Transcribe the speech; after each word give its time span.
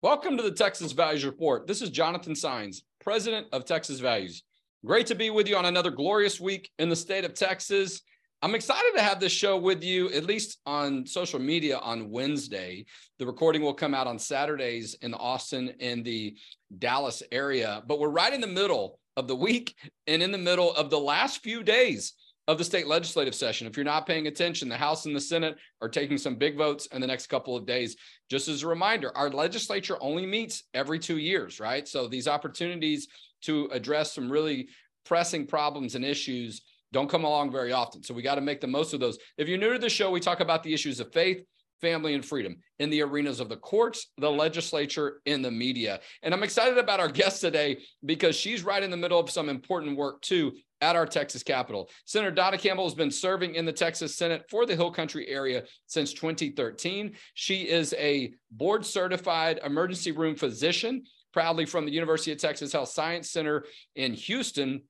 Welcome 0.00 0.36
to 0.36 0.44
the 0.44 0.52
Texas 0.52 0.92
Values 0.92 1.24
Report. 1.24 1.66
This 1.66 1.82
is 1.82 1.90
Jonathan 1.90 2.34
Saenz, 2.34 2.82
President 3.00 3.48
of 3.50 3.64
Texas 3.64 3.98
Values. 3.98 4.44
Great 4.86 5.08
to 5.08 5.16
be 5.16 5.30
with 5.30 5.48
you 5.48 5.56
on 5.56 5.64
another 5.64 5.90
glorious 5.90 6.38
week 6.38 6.70
in 6.78 6.88
the 6.88 6.94
state 6.94 7.24
of 7.24 7.34
Texas. 7.34 8.02
I'm 8.40 8.54
excited 8.54 8.92
to 8.94 9.02
have 9.02 9.18
this 9.18 9.32
show 9.32 9.56
with 9.56 9.82
you, 9.82 10.08
at 10.10 10.24
least 10.24 10.60
on 10.66 11.04
social 11.04 11.40
media 11.40 11.78
on 11.78 12.10
Wednesday. 12.10 12.86
The 13.18 13.26
recording 13.26 13.60
will 13.60 13.74
come 13.74 13.92
out 13.92 14.06
on 14.06 14.20
Saturdays 14.20 14.94
in 15.02 15.14
Austin 15.14 15.72
and 15.80 16.04
the 16.04 16.36
Dallas 16.78 17.20
area, 17.32 17.82
but 17.88 17.98
we're 17.98 18.08
right 18.08 18.32
in 18.32 18.40
the 18.40 18.46
middle 18.46 19.00
of 19.16 19.26
the 19.26 19.34
week 19.34 19.74
and 20.06 20.22
in 20.22 20.30
the 20.30 20.38
middle 20.38 20.72
of 20.76 20.90
the 20.90 21.00
last 21.00 21.42
few 21.42 21.64
days 21.64 22.12
of 22.48 22.56
the 22.56 22.64
state 22.64 22.86
legislative 22.86 23.34
session. 23.34 23.66
If 23.66 23.76
you're 23.76 23.84
not 23.84 24.06
paying 24.06 24.26
attention, 24.26 24.70
the 24.70 24.76
House 24.76 25.04
and 25.04 25.14
the 25.14 25.20
Senate 25.20 25.58
are 25.82 25.88
taking 25.88 26.16
some 26.16 26.34
big 26.34 26.56
votes 26.56 26.86
in 26.86 27.00
the 27.02 27.06
next 27.06 27.26
couple 27.26 27.54
of 27.54 27.66
days. 27.66 27.94
Just 28.30 28.48
as 28.48 28.62
a 28.62 28.66
reminder, 28.66 29.16
our 29.16 29.28
legislature 29.28 29.98
only 30.00 30.24
meets 30.24 30.64
every 30.72 30.98
two 30.98 31.18
years, 31.18 31.60
right? 31.60 31.86
So 31.86 32.08
these 32.08 32.26
opportunities 32.26 33.06
to 33.42 33.68
address 33.70 34.14
some 34.14 34.32
really 34.32 34.68
pressing 35.04 35.46
problems 35.46 35.94
and 35.94 36.04
issues 36.04 36.62
don't 36.90 37.10
come 37.10 37.24
along 37.24 37.52
very 37.52 37.72
often. 37.72 38.02
So 38.02 38.14
we 38.14 38.22
got 38.22 38.36
to 38.36 38.40
make 38.40 38.62
the 38.62 38.66
most 38.66 38.94
of 38.94 39.00
those. 39.00 39.18
If 39.36 39.46
you're 39.46 39.58
new 39.58 39.74
to 39.74 39.78
the 39.78 39.90
show, 39.90 40.10
we 40.10 40.20
talk 40.20 40.40
about 40.40 40.62
the 40.62 40.72
issues 40.72 41.00
of 41.00 41.12
faith, 41.12 41.44
family, 41.82 42.14
and 42.14 42.24
freedom 42.24 42.56
in 42.78 42.88
the 42.88 43.02
arenas 43.02 43.40
of 43.40 43.50
the 43.50 43.58
courts, 43.58 44.10
the 44.16 44.30
legislature, 44.30 45.20
in 45.26 45.42
the 45.42 45.50
media. 45.50 46.00
And 46.22 46.32
I'm 46.32 46.42
excited 46.42 46.78
about 46.78 46.98
our 46.98 47.10
guest 47.10 47.42
today 47.42 47.76
because 48.06 48.36
she's 48.36 48.64
right 48.64 48.82
in 48.82 48.90
the 48.90 48.96
middle 48.96 49.20
of 49.20 49.28
some 49.28 49.50
important 49.50 49.98
work 49.98 50.22
too 50.22 50.54
at 50.80 50.96
our 50.96 51.06
Texas 51.06 51.42
Capitol. 51.42 51.90
Senator 52.04 52.30
Donna 52.30 52.58
Campbell 52.58 52.84
has 52.84 52.94
been 52.94 53.10
serving 53.10 53.54
in 53.54 53.64
the 53.64 53.72
Texas 53.72 54.16
Senate 54.16 54.44
for 54.48 54.66
the 54.66 54.76
Hill 54.76 54.90
Country 54.90 55.28
area 55.28 55.64
since 55.86 56.12
2013. 56.12 57.14
She 57.34 57.62
is 57.62 57.94
a 57.98 58.32
board 58.50 58.84
certified 58.84 59.60
emergency 59.64 60.12
room 60.12 60.36
physician, 60.36 61.04
proudly 61.32 61.66
from 61.66 61.84
the 61.84 61.92
University 61.92 62.32
of 62.32 62.38
Texas 62.38 62.72
Health 62.72 62.88
Science 62.88 63.30
Center 63.30 63.64
in 63.96 64.12
Houston. 64.14 64.82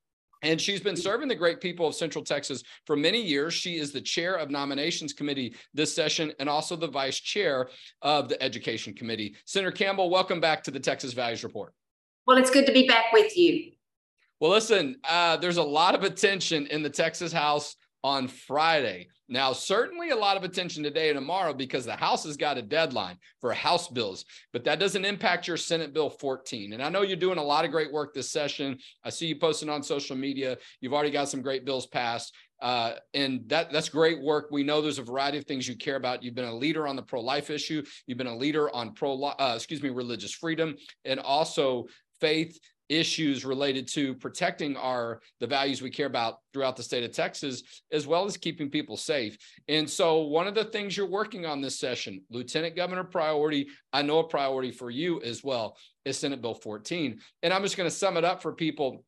And 0.43 0.61
she's 0.61 0.81
been 0.81 0.97
serving 0.97 1.27
the 1.27 1.35
great 1.35 1.61
people 1.61 1.89
of 1.89 1.97
Central 1.97 2.23
Texas 2.23 2.63
for 2.87 2.95
many 2.95 3.21
years. 3.21 3.55
She 3.55 3.77
is 3.77 3.91
the 3.91 4.01
chair 4.01 4.37
of 4.37 4.51
nominations 4.51 5.13
committee 5.13 5.57
this 5.75 5.93
session 5.93 6.33
and 6.39 6.49
also 6.49 6.77
the 6.77 6.87
vice 6.87 7.19
chair 7.19 7.71
of 8.03 8.29
the 8.29 8.41
education 8.41 8.95
committee. 8.95 9.35
Senator 9.47 9.73
Campbell, 9.73 10.11
welcome 10.11 10.41
back 10.41 10.63
to 10.63 10.71
the 10.71 10.79
Texas 10.79 11.13
Values 11.13 11.43
Report. 11.43 11.75
Well, 12.27 12.37
it's 12.37 12.51
good 12.51 12.67
to 12.67 12.73
be 12.73 12.87
back 12.87 13.07
with 13.13 13.37
you. 13.37 13.73
Well, 14.41 14.53
listen, 14.53 14.97
uh, 15.03 15.37
there's 15.39 15.57
a 15.57 15.63
lot 15.63 15.97
of 15.97 16.05
attention 16.05 16.69
in 16.69 16.83
the 16.83 16.91
Texas 16.91 17.33
House 17.33 17.75
on 18.05 18.29
Friday. 18.29 19.09
Now, 19.29 19.53
certainly 19.53 20.11
a 20.11 20.17
lot 20.17 20.37
of 20.37 20.45
attention 20.45 20.85
today 20.85 21.11
and 21.11 21.17
tomorrow 21.17 21.53
because 21.53 21.85
the 21.85 21.97
House 21.97 22.25
has 22.25 22.37
got 22.37 22.57
a 22.57 22.63
deadline 22.63 23.19
for 23.41 23.53
House 23.53 23.89
bills, 23.89 24.25
but 24.53 24.63
that 24.63 24.79
doesn't 24.79 25.05
impact 25.05 25.49
your 25.49 25.57
Senate 25.57 25.93
Bill 25.93 26.09
14. 26.09 26.73
And 26.73 26.81
I 26.81 26.89
know 26.89 27.03
you're 27.03 27.17
doing 27.17 27.39
a 27.39 27.43
lot 27.43 27.65
of 27.65 27.73
great 27.73 27.93
work 27.93 28.15
this 28.15 28.31
session. 28.31 28.79
I 29.03 29.11
see 29.11 29.27
you 29.27 29.37
posting 29.37 29.69
on 29.69 29.83
social 29.83 30.15
media. 30.15 30.57
You've 30.81 30.95
already 30.95 31.11
got 31.11 31.29
some 31.29 31.43
great 31.43 31.65
bills 31.65 31.87
passed. 31.87 32.33
Uh, 32.63 32.95
and 33.15 33.43
that 33.49 33.73
that's 33.73 33.89
great 33.89 34.21
work. 34.21 34.49
We 34.51 34.63
know 34.63 34.81
there's 34.81 34.99
a 34.99 35.03
variety 35.03 35.39
of 35.39 35.45
things 35.45 35.69
you 35.69 35.77
care 35.77 35.97
about. 35.97 36.23
You've 36.23 36.35
been 36.35 36.45
a 36.45 36.55
leader 36.55 36.87
on 36.87 36.97
the 36.97 37.03
pro-life 37.03 37.51
issue. 37.51 37.85
You've 38.07 38.19
been 38.19 38.27
a 38.27 38.37
leader 38.37 38.75
on 38.75 38.95
pro, 38.95 39.21
uh, 39.21 39.53
excuse 39.55 39.83
me, 39.83 39.91
religious 39.91 40.33
freedom, 40.33 40.77
and 41.05 41.21
also 41.21 41.87
faith 42.21 42.59
issues 42.89 43.45
related 43.45 43.87
to 43.89 44.15
protecting 44.15 44.77
our 44.77 45.21
the 45.41 45.47
values 45.47 45.83
we 45.83 45.91
care 45.91 46.07
about 46.07 46.39
throughout 46.53 46.77
the 46.77 46.83
state 46.83 47.05
of 47.05 47.13
Texas 47.13 47.63
as 47.93 48.07
well 48.07 48.25
as 48.25 48.37
keeping 48.37 48.71
people 48.71 48.97
safe. 48.97 49.37
And 49.69 49.89
so 49.89 50.23
one 50.23 50.47
of 50.47 50.55
the 50.55 50.65
things 50.65 50.97
you're 50.97 51.07
working 51.07 51.47
on 51.47 51.61
this 51.61 51.79
session, 51.79 52.23
Lieutenant 52.31 52.77
Governor 52.77 53.05
priority, 53.05 53.69
I 53.93 54.03
know 54.03 54.21
a 54.21 54.25
priority 54.25 54.71
for 54.71 54.91
you 54.91 55.21
as 55.23 55.45
well, 55.45 55.77
is 56.05 56.19
Senate 56.19 56.41
Bill 56.41 56.55
14. 56.55 57.21
And 57.43 57.53
I'm 57.53 57.63
just 57.63 57.77
going 57.77 57.89
to 57.89 57.95
sum 57.95 58.17
it 58.17 58.25
up 58.25 58.43
for 58.43 58.53
people 58.53 59.05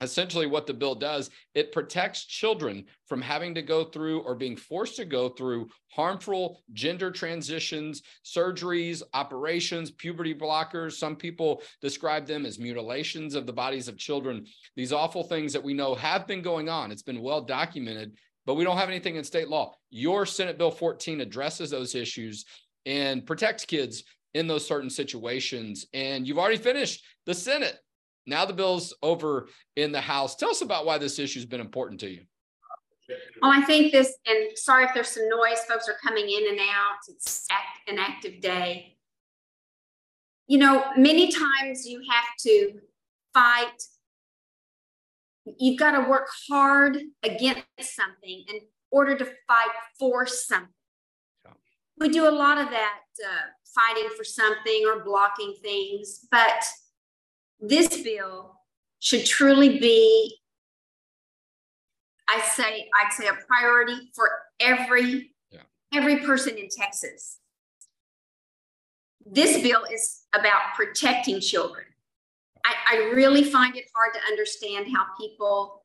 essentially 0.00 0.46
what 0.46 0.66
the 0.66 0.74
bill 0.74 0.94
does 0.94 1.30
it 1.54 1.72
protects 1.72 2.24
children 2.24 2.84
from 3.06 3.20
having 3.20 3.54
to 3.54 3.62
go 3.62 3.84
through 3.84 4.20
or 4.20 4.34
being 4.34 4.56
forced 4.56 4.96
to 4.96 5.04
go 5.04 5.28
through 5.28 5.68
harmful 5.88 6.62
gender 6.72 7.10
transitions 7.10 8.02
surgeries 8.24 9.02
operations 9.14 9.90
puberty 9.90 10.34
blockers. 10.34 10.92
Some 10.92 11.16
people 11.16 11.62
describe 11.80 12.26
them 12.26 12.46
as 12.46 12.58
mutilations 12.58 13.34
of 13.34 13.46
the 13.46 13.52
bodies 13.52 13.88
of 13.88 13.98
children. 13.98 14.46
These 14.76 14.92
awful 14.92 15.24
things 15.24 15.52
that 15.52 15.64
we 15.64 15.74
know 15.74 15.94
have 15.94 16.26
been 16.26 16.42
going 16.42 16.68
on 16.68 16.92
it's 16.92 17.02
been 17.02 17.22
well 17.22 17.40
documented 17.40 18.16
but 18.46 18.54
we 18.54 18.64
don't 18.64 18.78
have 18.78 18.88
anything 18.88 19.16
in 19.16 19.24
state 19.24 19.48
law. 19.48 19.74
Your 19.90 20.24
senate 20.24 20.56
bill 20.56 20.70
14 20.70 21.20
addresses 21.20 21.68
those 21.68 21.94
issues 21.94 22.46
and 22.86 23.26
protects 23.26 23.66
kids 23.66 24.04
in 24.32 24.46
those 24.46 24.66
certain 24.66 24.88
situations. 24.88 25.86
And 25.92 26.26
you've 26.26 26.38
already 26.38 26.56
finished 26.56 27.04
the 27.26 27.34
senate 27.34 27.78
now 28.28 28.44
the 28.44 28.52
bill's 28.52 28.94
over 29.02 29.48
in 29.76 29.90
the 29.92 30.00
House. 30.00 30.36
Tell 30.36 30.50
us 30.50 30.60
about 30.60 30.86
why 30.86 30.98
this 30.98 31.18
issue 31.18 31.38
has 31.38 31.46
been 31.46 31.60
important 31.60 32.00
to 32.00 32.10
you. 32.10 32.22
Well, 33.40 33.52
I 33.52 33.62
think 33.62 33.90
this, 33.92 34.18
and 34.26 34.56
sorry 34.56 34.84
if 34.84 34.90
there's 34.92 35.08
some 35.08 35.28
noise, 35.28 35.60
folks 35.66 35.88
are 35.88 35.96
coming 36.02 36.28
in 36.28 36.48
and 36.48 36.58
out. 36.60 36.98
It's 37.08 37.46
act, 37.50 37.88
an 37.88 37.98
active 37.98 38.40
day. 38.40 38.96
You 40.46 40.58
know, 40.58 40.84
many 40.96 41.30
times 41.30 41.86
you 41.86 42.02
have 42.10 42.24
to 42.40 42.80
fight. 43.32 43.82
You've 45.58 45.78
got 45.78 45.92
to 45.92 46.08
work 46.08 46.28
hard 46.50 46.98
against 47.22 47.64
something 47.80 48.44
in 48.48 48.60
order 48.90 49.16
to 49.16 49.24
fight 49.24 49.70
for 49.98 50.26
something. 50.26 50.68
Yeah. 51.44 51.52
We 51.98 52.10
do 52.10 52.28
a 52.28 52.30
lot 52.30 52.58
of 52.58 52.68
that 52.70 53.00
uh, 53.24 53.46
fighting 53.74 54.10
for 54.16 54.24
something 54.24 54.84
or 54.86 55.02
blocking 55.04 55.54
things, 55.62 56.26
but 56.30 56.64
this 57.60 58.02
bill 58.02 58.60
should 59.00 59.24
truly 59.24 59.78
be, 59.78 60.36
I 62.28 62.40
say, 62.40 62.88
I'd 62.94 63.12
say 63.12 63.26
a 63.26 63.34
priority 63.46 64.10
for 64.14 64.30
every 64.60 65.34
yeah. 65.50 65.60
every 65.94 66.18
person 66.18 66.56
in 66.56 66.68
Texas. 66.68 67.38
This 69.24 69.62
bill 69.62 69.84
is 69.92 70.24
about 70.34 70.74
protecting 70.74 71.40
children. 71.40 71.84
I, 72.64 72.74
I 72.90 72.96
really 73.14 73.44
find 73.44 73.76
it 73.76 73.84
hard 73.94 74.14
to 74.14 74.20
understand 74.30 74.86
how 74.94 75.06
people 75.18 75.84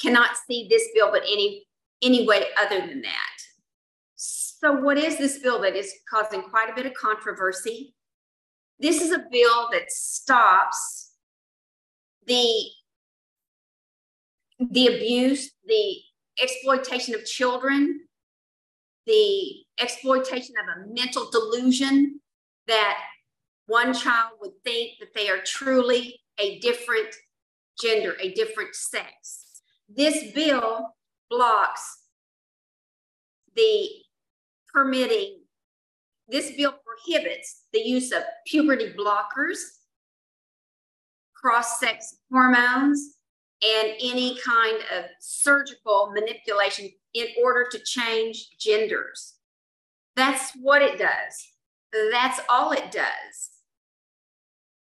cannot 0.00 0.30
see 0.46 0.66
this 0.68 0.88
bill 0.94 1.10
but 1.10 1.22
any 1.22 1.66
any 2.02 2.26
way 2.26 2.44
other 2.60 2.80
than 2.86 3.02
that. 3.02 3.36
So, 4.16 4.72
what 4.72 4.98
is 4.98 5.18
this 5.18 5.38
bill 5.38 5.60
that 5.62 5.76
is 5.76 5.92
causing 6.08 6.42
quite 6.42 6.68
a 6.70 6.74
bit 6.74 6.86
of 6.86 6.94
controversy? 6.94 7.94
This 8.80 9.02
is 9.02 9.12
a 9.12 9.24
bill 9.30 9.68
that 9.72 9.90
stops 9.90 11.12
the, 12.26 12.64
the 14.58 14.86
abuse, 14.86 15.50
the 15.66 15.96
exploitation 16.42 17.14
of 17.14 17.24
children, 17.26 18.00
the 19.06 19.64
exploitation 19.78 20.54
of 20.56 20.82
a 20.82 20.94
mental 20.94 21.30
delusion 21.30 22.20
that 22.66 22.98
one 23.66 23.92
child 23.92 24.32
would 24.40 24.52
think 24.64 24.92
that 25.00 25.12
they 25.14 25.28
are 25.28 25.42
truly 25.44 26.18
a 26.38 26.58
different 26.60 27.14
gender, 27.80 28.16
a 28.20 28.32
different 28.32 28.74
sex. 28.74 29.62
This 29.88 30.32
bill 30.32 30.94
blocks 31.28 31.98
the 33.54 33.88
permitting 34.72 35.39
this 36.30 36.52
bill 36.52 36.74
prohibits 36.84 37.64
the 37.72 37.80
use 37.80 38.12
of 38.12 38.22
puberty 38.46 38.92
blockers, 38.92 39.58
cross 41.34 41.80
sex 41.80 42.16
hormones, 42.30 43.16
and 43.62 43.92
any 44.00 44.38
kind 44.44 44.78
of 44.96 45.04
surgical 45.20 46.12
manipulation 46.14 46.90
in 47.14 47.26
order 47.42 47.66
to 47.70 47.78
change 47.84 48.50
genders. 48.58 49.34
That's 50.16 50.52
what 50.60 50.82
it 50.82 50.98
does. 50.98 51.48
That's 52.12 52.40
all 52.48 52.72
it 52.72 52.90
does. 52.90 53.50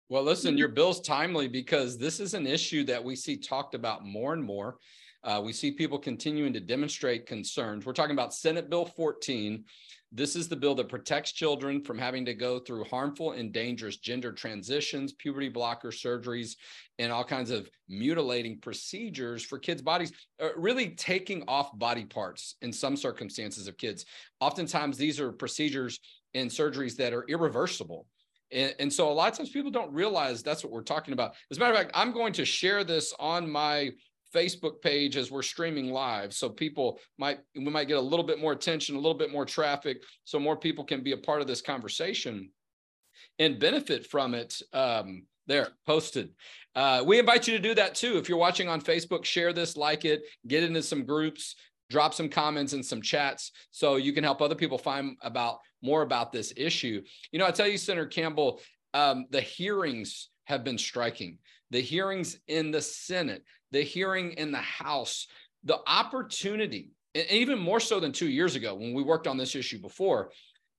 Well, 0.08 0.22
listen, 0.22 0.58
your 0.58 0.68
bill's 0.68 1.00
timely 1.00 1.48
because 1.48 1.96
this 1.96 2.20
is 2.20 2.34
an 2.34 2.46
issue 2.46 2.84
that 2.84 3.02
we 3.02 3.16
see 3.16 3.36
talked 3.36 3.74
about 3.74 4.04
more 4.04 4.34
and 4.34 4.44
more. 4.44 4.76
Uh, 5.24 5.40
we 5.42 5.52
see 5.52 5.70
people 5.70 5.98
continuing 5.98 6.52
to 6.52 6.60
demonstrate 6.60 7.26
concerns. 7.26 7.86
We're 7.86 7.92
talking 7.92 8.12
about 8.12 8.34
Senate 8.34 8.68
Bill 8.68 8.84
14. 8.84 9.64
This 10.14 10.36
is 10.36 10.46
the 10.46 10.56
bill 10.56 10.74
that 10.74 10.90
protects 10.90 11.32
children 11.32 11.82
from 11.82 11.98
having 11.98 12.26
to 12.26 12.34
go 12.34 12.58
through 12.58 12.84
harmful 12.84 13.32
and 13.32 13.50
dangerous 13.50 13.96
gender 13.96 14.30
transitions, 14.30 15.14
puberty 15.14 15.48
blocker 15.48 15.88
surgeries, 15.88 16.56
and 16.98 17.10
all 17.10 17.24
kinds 17.24 17.50
of 17.50 17.70
mutilating 17.88 18.58
procedures 18.58 19.42
for 19.42 19.58
kids' 19.58 19.80
bodies, 19.80 20.12
uh, 20.38 20.50
really 20.54 20.90
taking 20.90 21.42
off 21.48 21.76
body 21.78 22.04
parts 22.04 22.56
in 22.60 22.74
some 22.74 22.94
circumstances 22.94 23.66
of 23.66 23.78
kids. 23.78 24.04
Oftentimes, 24.40 24.98
these 24.98 25.18
are 25.18 25.32
procedures 25.32 25.98
and 26.34 26.50
surgeries 26.50 26.94
that 26.96 27.14
are 27.14 27.24
irreversible. 27.28 28.06
And, 28.50 28.74
and, 28.78 28.92
so 28.92 29.10
a 29.10 29.14
lot 29.14 29.32
of 29.32 29.38
times 29.38 29.48
people 29.48 29.70
don't 29.70 29.92
realize 29.92 30.42
that's 30.42 30.62
what 30.62 30.72
we're 30.72 30.82
talking 30.82 31.14
about. 31.14 31.32
As 31.50 31.56
a 31.56 31.60
matter 31.60 31.72
of 31.72 31.78
fact, 31.78 31.92
I'm 31.94 32.12
going 32.12 32.34
to 32.34 32.44
share 32.44 32.84
this 32.84 33.14
on 33.18 33.50
my 33.50 33.92
Facebook 34.34 34.80
page 34.82 35.16
as 35.16 35.30
we're 35.30 35.42
streaming 35.42 35.90
live. 35.92 36.32
So 36.32 36.48
people 36.48 36.98
might, 37.18 37.40
we 37.54 37.64
might 37.64 37.88
get 37.88 37.98
a 37.98 38.00
little 38.00 38.26
bit 38.26 38.40
more 38.40 38.52
attention, 38.52 38.96
a 38.96 38.98
little 38.98 39.18
bit 39.18 39.32
more 39.32 39.44
traffic, 39.44 40.02
so 40.24 40.38
more 40.38 40.56
people 40.56 40.84
can 40.84 41.02
be 41.02 41.12
a 41.12 41.16
part 41.16 41.40
of 41.40 41.46
this 41.46 41.60
conversation. 41.60 42.50
and 43.38 43.58
benefit 43.58 44.06
from 44.06 44.34
it. 44.34 44.60
Um, 44.72 45.24
there, 45.46 45.68
posted. 45.86 46.30
Uh, 46.74 47.02
we 47.04 47.18
invite 47.18 47.48
you 47.48 47.56
to 47.56 47.62
do 47.62 47.74
that 47.74 47.94
too. 47.94 48.16
If 48.16 48.28
you're 48.28 48.38
watching 48.38 48.68
on 48.68 48.80
Facebook, 48.80 49.24
share 49.24 49.52
this, 49.52 49.76
like 49.76 50.04
it, 50.04 50.22
get 50.46 50.62
into 50.62 50.82
some 50.82 51.04
groups, 51.04 51.56
drop 51.90 52.14
some 52.14 52.28
comments 52.28 52.72
and 52.72 52.84
some 52.84 53.02
chats 53.02 53.50
so 53.70 53.96
you 53.96 54.12
can 54.12 54.24
help 54.24 54.40
other 54.40 54.54
people 54.54 54.78
find 54.78 55.16
about 55.20 55.58
more 55.82 56.02
about 56.02 56.32
this 56.32 56.52
issue. 56.56 57.02
You 57.32 57.38
know, 57.38 57.46
I 57.46 57.50
tell 57.50 57.66
you, 57.66 57.76
Senator 57.76 58.06
Campbell, 58.06 58.60
um, 58.94 59.26
the 59.30 59.40
hearings 59.40 60.28
have 60.44 60.62
been 60.64 60.78
striking. 60.78 61.38
The 61.70 61.80
hearings 61.80 62.38
in 62.46 62.70
the 62.70 62.82
Senate, 62.82 63.42
the 63.72 63.82
hearing 63.82 64.32
in 64.32 64.52
the 64.52 64.58
House, 64.58 65.26
the 65.64 65.80
opportunity, 65.86 66.90
and 67.14 67.28
even 67.30 67.58
more 67.58 67.80
so 67.80 67.98
than 68.00 68.12
two 68.12 68.28
years 68.28 68.54
ago 68.54 68.74
when 68.74 68.94
we 68.94 69.02
worked 69.02 69.26
on 69.26 69.36
this 69.36 69.54
issue 69.56 69.80
before, 69.80 70.30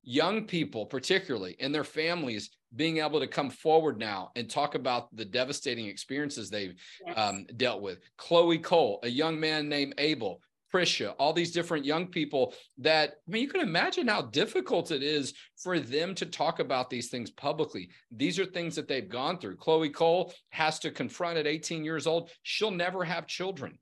young 0.03 0.45
people, 0.45 0.85
particularly, 0.85 1.55
and 1.59 1.73
their 1.73 1.83
families 1.83 2.49
being 2.75 2.97
able 2.97 3.19
to 3.19 3.27
come 3.27 3.49
forward 3.49 3.99
now 3.99 4.31
and 4.35 4.49
talk 4.49 4.75
about 4.75 5.15
the 5.15 5.25
devastating 5.25 5.87
experiences 5.87 6.49
they've 6.49 6.75
yes. 7.05 7.17
um, 7.17 7.45
dealt 7.57 7.81
with. 7.81 7.99
Chloe 8.17 8.57
Cole, 8.57 8.99
a 9.03 9.09
young 9.09 9.39
man 9.39 9.69
named 9.69 9.93
Abel, 9.97 10.41
Prisha, 10.73 11.13
all 11.19 11.33
these 11.33 11.51
different 11.51 11.85
young 11.85 12.07
people 12.07 12.53
that, 12.79 13.15
I 13.27 13.31
mean, 13.31 13.43
you 13.43 13.47
can 13.47 13.61
imagine 13.61 14.07
how 14.07 14.23
difficult 14.23 14.91
it 14.91 15.03
is 15.03 15.33
for 15.61 15.79
them 15.79 16.15
to 16.15 16.25
talk 16.25 16.59
about 16.59 16.89
these 16.89 17.09
things 17.09 17.29
publicly. 17.29 17.89
These 18.11 18.39
are 18.39 18.45
things 18.45 18.75
that 18.75 18.87
they've 18.87 19.07
gone 19.07 19.37
through. 19.37 19.57
Chloe 19.57 19.89
Cole 19.89 20.33
has 20.49 20.79
to 20.79 20.91
confront 20.91 21.37
at 21.37 21.47
18 21.47 21.85
years 21.85 22.07
old, 22.07 22.31
she'll 22.41 22.71
never 22.71 23.03
have 23.03 23.27
children. 23.27 23.77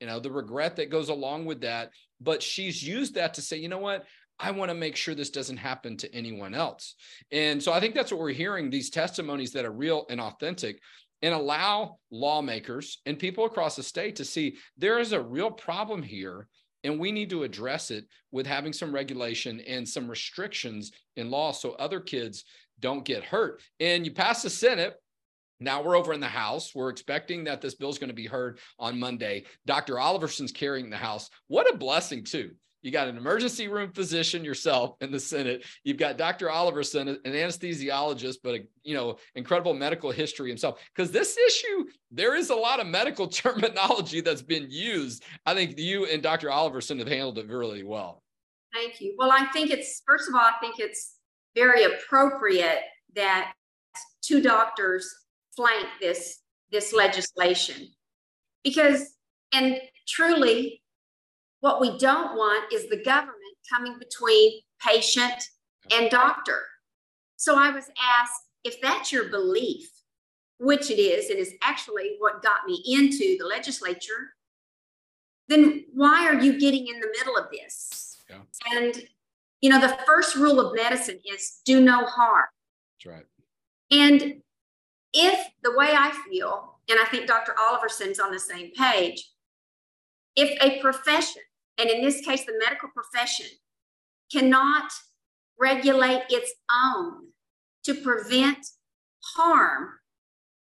You 0.00 0.06
know, 0.06 0.20
the 0.20 0.30
regret 0.30 0.76
that 0.76 0.90
goes 0.90 1.08
along 1.08 1.46
with 1.46 1.62
that. 1.62 1.90
But 2.20 2.42
she's 2.42 2.82
used 2.82 3.14
that 3.14 3.34
to 3.34 3.42
say, 3.42 3.56
you 3.56 3.68
know 3.68 3.78
what? 3.78 4.04
I 4.38 4.50
want 4.50 4.70
to 4.70 4.74
make 4.74 4.96
sure 4.96 5.14
this 5.14 5.30
doesn't 5.30 5.56
happen 5.56 5.96
to 5.96 6.14
anyone 6.14 6.54
else. 6.54 6.94
And 7.32 7.62
so 7.62 7.72
I 7.72 7.80
think 7.80 7.94
that's 7.94 8.12
what 8.12 8.20
we're 8.20 8.32
hearing 8.32 8.68
these 8.68 8.90
testimonies 8.90 9.52
that 9.52 9.64
are 9.64 9.72
real 9.72 10.04
and 10.10 10.20
authentic 10.20 10.80
and 11.22 11.34
allow 11.34 11.98
lawmakers 12.10 13.00
and 13.06 13.18
people 13.18 13.44
across 13.44 13.76
the 13.76 13.82
state 13.82 14.16
to 14.16 14.24
see 14.24 14.56
there 14.76 14.98
is 14.98 15.12
a 15.12 15.20
real 15.20 15.50
problem 15.50 16.02
here 16.02 16.46
and 16.84 17.00
we 17.00 17.10
need 17.10 17.30
to 17.30 17.42
address 17.42 17.90
it 17.90 18.06
with 18.30 18.46
having 18.46 18.72
some 18.72 18.94
regulation 18.94 19.60
and 19.60 19.88
some 19.88 20.08
restrictions 20.08 20.92
in 21.16 21.30
law 21.30 21.50
so 21.50 21.72
other 21.72 22.00
kids 22.00 22.44
don't 22.78 23.04
get 23.04 23.24
hurt. 23.24 23.60
And 23.80 24.04
you 24.04 24.12
pass 24.12 24.42
the 24.42 24.50
Senate, 24.50 24.94
now 25.58 25.82
we're 25.82 25.96
over 25.96 26.12
in 26.12 26.20
the 26.20 26.26
House. 26.26 26.74
We're 26.74 26.90
expecting 26.90 27.44
that 27.44 27.60
this 27.60 27.74
bill 27.74 27.88
is 27.88 27.98
going 27.98 28.08
to 28.08 28.14
be 28.14 28.26
heard 28.26 28.60
on 28.78 29.00
Monday. 29.00 29.44
Dr. 29.64 29.98
Oliverson's 29.98 30.52
carrying 30.52 30.90
the 30.90 30.96
House. 30.96 31.30
What 31.48 31.72
a 31.72 31.76
blessing, 31.76 32.24
too. 32.24 32.50
You 32.86 32.92
got 32.92 33.08
an 33.08 33.16
emergency 33.16 33.66
room 33.66 33.90
physician 33.90 34.44
yourself 34.44 34.94
in 35.00 35.10
the 35.10 35.18
Senate. 35.18 35.64
You've 35.82 35.96
got 35.96 36.16
Dr. 36.16 36.46
Oliverson, 36.46 37.08
an 37.08 37.32
anesthesiologist, 37.32 38.36
but 38.44 38.54
a 38.54 38.68
you 38.84 38.94
know 38.94 39.16
incredible 39.34 39.74
medical 39.74 40.12
history 40.12 40.48
himself. 40.48 40.78
Because 40.94 41.10
this 41.10 41.36
issue, 41.36 41.86
there 42.12 42.36
is 42.36 42.50
a 42.50 42.54
lot 42.54 42.78
of 42.78 42.86
medical 42.86 43.26
terminology 43.42 44.20
that's 44.20 44.40
been 44.40 44.68
used. 44.70 45.24
I 45.44 45.54
think 45.54 45.80
you 45.80 46.06
and 46.06 46.22
Dr. 46.22 46.46
Oliverson 46.46 47.00
have 47.00 47.08
handled 47.08 47.38
it 47.38 47.48
really 47.48 47.82
well. 47.82 48.22
Thank 48.72 49.00
you. 49.00 49.16
Well, 49.18 49.32
I 49.32 49.46
think 49.46 49.72
it's 49.72 50.02
first 50.06 50.28
of 50.28 50.36
all, 50.36 50.42
I 50.42 50.52
think 50.60 50.76
it's 50.78 51.16
very 51.56 51.82
appropriate 51.82 52.82
that 53.16 53.52
two 54.22 54.40
doctors 54.40 55.12
flank 55.56 55.88
this 56.00 56.38
this 56.70 56.92
legislation 56.92 57.88
because 58.62 59.16
and 59.52 59.80
truly 60.06 60.82
what 61.66 61.80
we 61.80 61.98
don't 61.98 62.36
want 62.36 62.72
is 62.72 62.88
the 62.88 63.02
government 63.02 63.56
coming 63.68 63.98
between 63.98 64.60
patient 64.80 65.42
and 65.92 66.08
doctor. 66.10 66.60
So 67.34 67.58
I 67.58 67.70
was 67.70 67.90
asked 68.00 68.40
if 68.62 68.80
that's 68.80 69.10
your 69.10 69.30
belief, 69.30 69.90
which 70.60 70.92
it 70.92 71.00
is, 71.00 71.28
it 71.28 71.38
is 71.38 71.54
actually 71.64 72.14
what 72.20 72.40
got 72.40 72.68
me 72.68 72.80
into 72.86 73.36
the 73.40 73.46
legislature, 73.46 74.36
then 75.48 75.86
why 75.92 76.28
are 76.28 76.40
you 76.40 76.56
getting 76.56 76.86
in 76.86 77.00
the 77.00 77.12
middle 77.18 77.36
of 77.36 77.46
this? 77.50 78.22
Yeah. 78.30 78.42
And, 78.72 79.02
you 79.60 79.68
know, 79.68 79.80
the 79.80 79.98
first 80.06 80.36
rule 80.36 80.60
of 80.60 80.72
medicine 80.76 81.18
is 81.34 81.62
do 81.64 81.80
no 81.80 82.04
harm. 82.04 82.44
That's 83.04 83.12
right. 83.12 83.26
And 83.90 84.40
if 85.12 85.48
the 85.64 85.76
way 85.76 85.88
I 85.98 86.12
feel, 86.30 86.78
and 86.88 87.00
I 87.00 87.06
think 87.06 87.26
Dr. 87.26 87.56
Oliverson's 87.60 88.20
on 88.20 88.30
the 88.30 88.38
same 88.38 88.70
page, 88.70 89.32
if 90.36 90.56
a 90.62 90.80
profession, 90.80 91.42
and 91.78 91.90
in 91.90 92.02
this 92.02 92.20
case, 92.20 92.44
the 92.44 92.58
medical 92.58 92.88
profession, 92.88 93.46
cannot 94.32 94.90
regulate 95.58 96.24
its 96.30 96.52
own 96.70 97.28
to 97.84 97.94
prevent 97.94 98.58
harm 99.36 99.90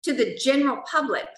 to 0.03 0.13
the 0.13 0.35
general 0.37 0.83
public, 0.91 1.29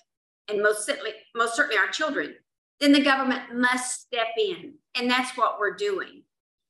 and 0.49 0.63
most 0.63 0.87
certainly, 0.87 1.13
most 1.35 1.57
certainly 1.57 1.79
our 1.79 1.89
children, 1.89 2.35
then 2.81 2.93
the 2.93 3.03
government 3.03 3.55
must 3.55 4.03
step 4.03 4.29
in. 4.39 4.75
And 4.95 5.11
that's 5.11 5.37
what 5.37 5.59
we're 5.59 5.75
doing. 5.75 6.23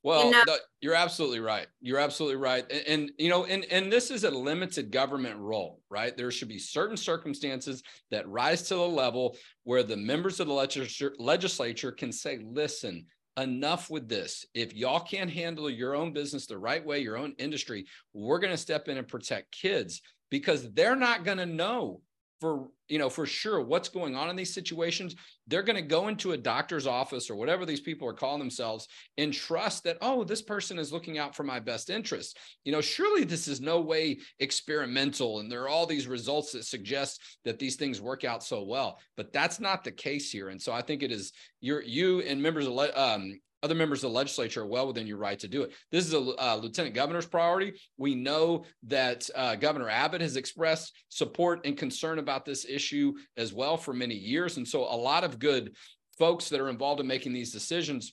Well, 0.04 0.26
you 0.26 0.31
know? 0.32 0.56
you're 0.81 0.94
absolutely 0.94 1.40
right. 1.40 1.69
You're 1.81 2.00
absolutely 2.00 2.37
right. 2.37 2.64
And, 2.70 2.82
and, 2.88 3.10
you 3.19 3.28
know, 3.28 3.44
and 3.44 3.64
and 3.70 3.93
this 3.93 4.10
is 4.10 4.25
a 4.25 4.31
limited 4.31 4.90
government 4.90 5.38
role, 5.38 5.81
right? 5.90 6.16
There 6.16 6.31
should 6.31 6.49
be 6.49 6.58
certain 6.58 6.96
circumstances 6.96 7.82
that 8.10 8.28
rise 8.28 8.62
to 8.64 8.75
the 8.75 8.81
level 8.81 9.37
where 9.62 9.84
the 9.84 9.96
members 9.96 10.40
of 10.40 10.49
the 10.49 10.52
legislature, 10.52 11.14
legislature 11.19 11.93
can 11.93 12.10
say, 12.10 12.40
"Listen, 12.43 13.06
enough 13.37 13.90
with 13.90 14.08
this. 14.08 14.44
If 14.54 14.75
y'all 14.75 15.00
can't 15.00 15.31
handle 15.31 15.70
your 15.70 15.94
own 15.94 16.12
business 16.12 16.46
the 16.46 16.58
right 16.58 16.84
way, 16.84 17.00
your 17.00 17.16
own 17.16 17.34
industry, 17.38 17.87
we're 18.12 18.38
going 18.38 18.52
to 18.52 18.58
step 18.58 18.88
in 18.88 18.99
and 18.99 19.08
protect 19.08 19.52
kids 19.52 20.02
because 20.31 20.70
they're 20.72 20.96
not 20.96 21.25
going 21.25 21.38
to 21.38 21.46
know 21.46 22.00
for 22.42 22.66
you 22.88 22.98
know 22.98 23.08
for 23.08 23.24
sure 23.24 23.60
what's 23.60 23.88
going 23.88 24.16
on 24.16 24.28
in 24.28 24.34
these 24.34 24.52
situations 24.52 25.14
they're 25.46 25.62
going 25.62 25.76
to 25.76 25.80
go 25.96 26.08
into 26.08 26.32
a 26.32 26.36
doctor's 26.36 26.88
office 26.88 27.30
or 27.30 27.36
whatever 27.36 27.64
these 27.64 27.80
people 27.80 28.08
are 28.08 28.12
calling 28.12 28.40
themselves 28.40 28.88
and 29.16 29.32
trust 29.32 29.84
that 29.84 29.96
oh 30.00 30.24
this 30.24 30.42
person 30.42 30.76
is 30.76 30.92
looking 30.92 31.18
out 31.18 31.36
for 31.36 31.44
my 31.44 31.60
best 31.60 31.88
interest. 31.88 32.36
You 32.64 32.72
know 32.72 32.80
surely 32.80 33.22
this 33.22 33.46
is 33.46 33.60
no 33.60 33.80
way 33.80 34.18
experimental 34.40 35.38
and 35.38 35.50
there 35.50 35.62
are 35.62 35.68
all 35.68 35.86
these 35.86 36.08
results 36.08 36.50
that 36.50 36.64
suggest 36.64 37.20
that 37.44 37.60
these 37.60 37.76
things 37.76 38.00
work 38.00 38.24
out 38.24 38.42
so 38.42 38.64
well 38.64 38.98
but 39.16 39.32
that's 39.32 39.60
not 39.60 39.84
the 39.84 39.92
case 39.92 40.32
here. 40.32 40.48
And 40.48 40.60
so 40.60 40.72
i 40.72 40.82
think 40.82 41.04
it 41.04 41.12
is 41.12 41.32
you're 41.60 41.82
you 41.82 42.22
and 42.22 42.42
members 42.42 42.66
of 42.66 42.76
um, 42.96 43.38
other 43.62 43.75
members 43.75 44.03
of 44.03 44.11
the 44.11 44.17
legislature 44.17 44.62
are 44.62 44.67
well 44.67 44.87
within 44.87 45.06
your 45.06 45.19
right 45.19 45.38
to 45.38 45.49
do 45.49 45.62
it. 45.62 45.73
This 45.91 46.06
is 46.06 46.14
a 46.14 46.19
uh, 46.19 46.59
lieutenant 46.61 46.94
governor's 46.94 47.26
priority. 47.26 47.75
We 47.97 48.14
know 48.14 48.64
that 48.85 49.29
uh, 49.35 49.56
Governor 49.56 49.88
Abbott 49.88 50.20
has 50.20 50.37
expressed 50.37 50.93
support 51.09 51.64
and 51.64 51.76
concern 51.76 52.19
about 52.19 52.45
this 52.45 52.64
issue 52.64 53.14
as 53.37 53.52
well 53.52 53.76
for 53.76 53.92
many 53.95 54.14
years. 54.14 54.57
And 54.57 54.66
so 54.66 54.81
a 54.81 54.97
lot 54.97 55.25
of 55.25 55.38
good 55.38 55.76
folks 56.19 56.49
that 56.49 56.61
are 56.61 56.69
involved 56.69 57.00
in 57.00 57.07
making 57.07 57.33
these 57.33 57.52
decisions 57.52 58.12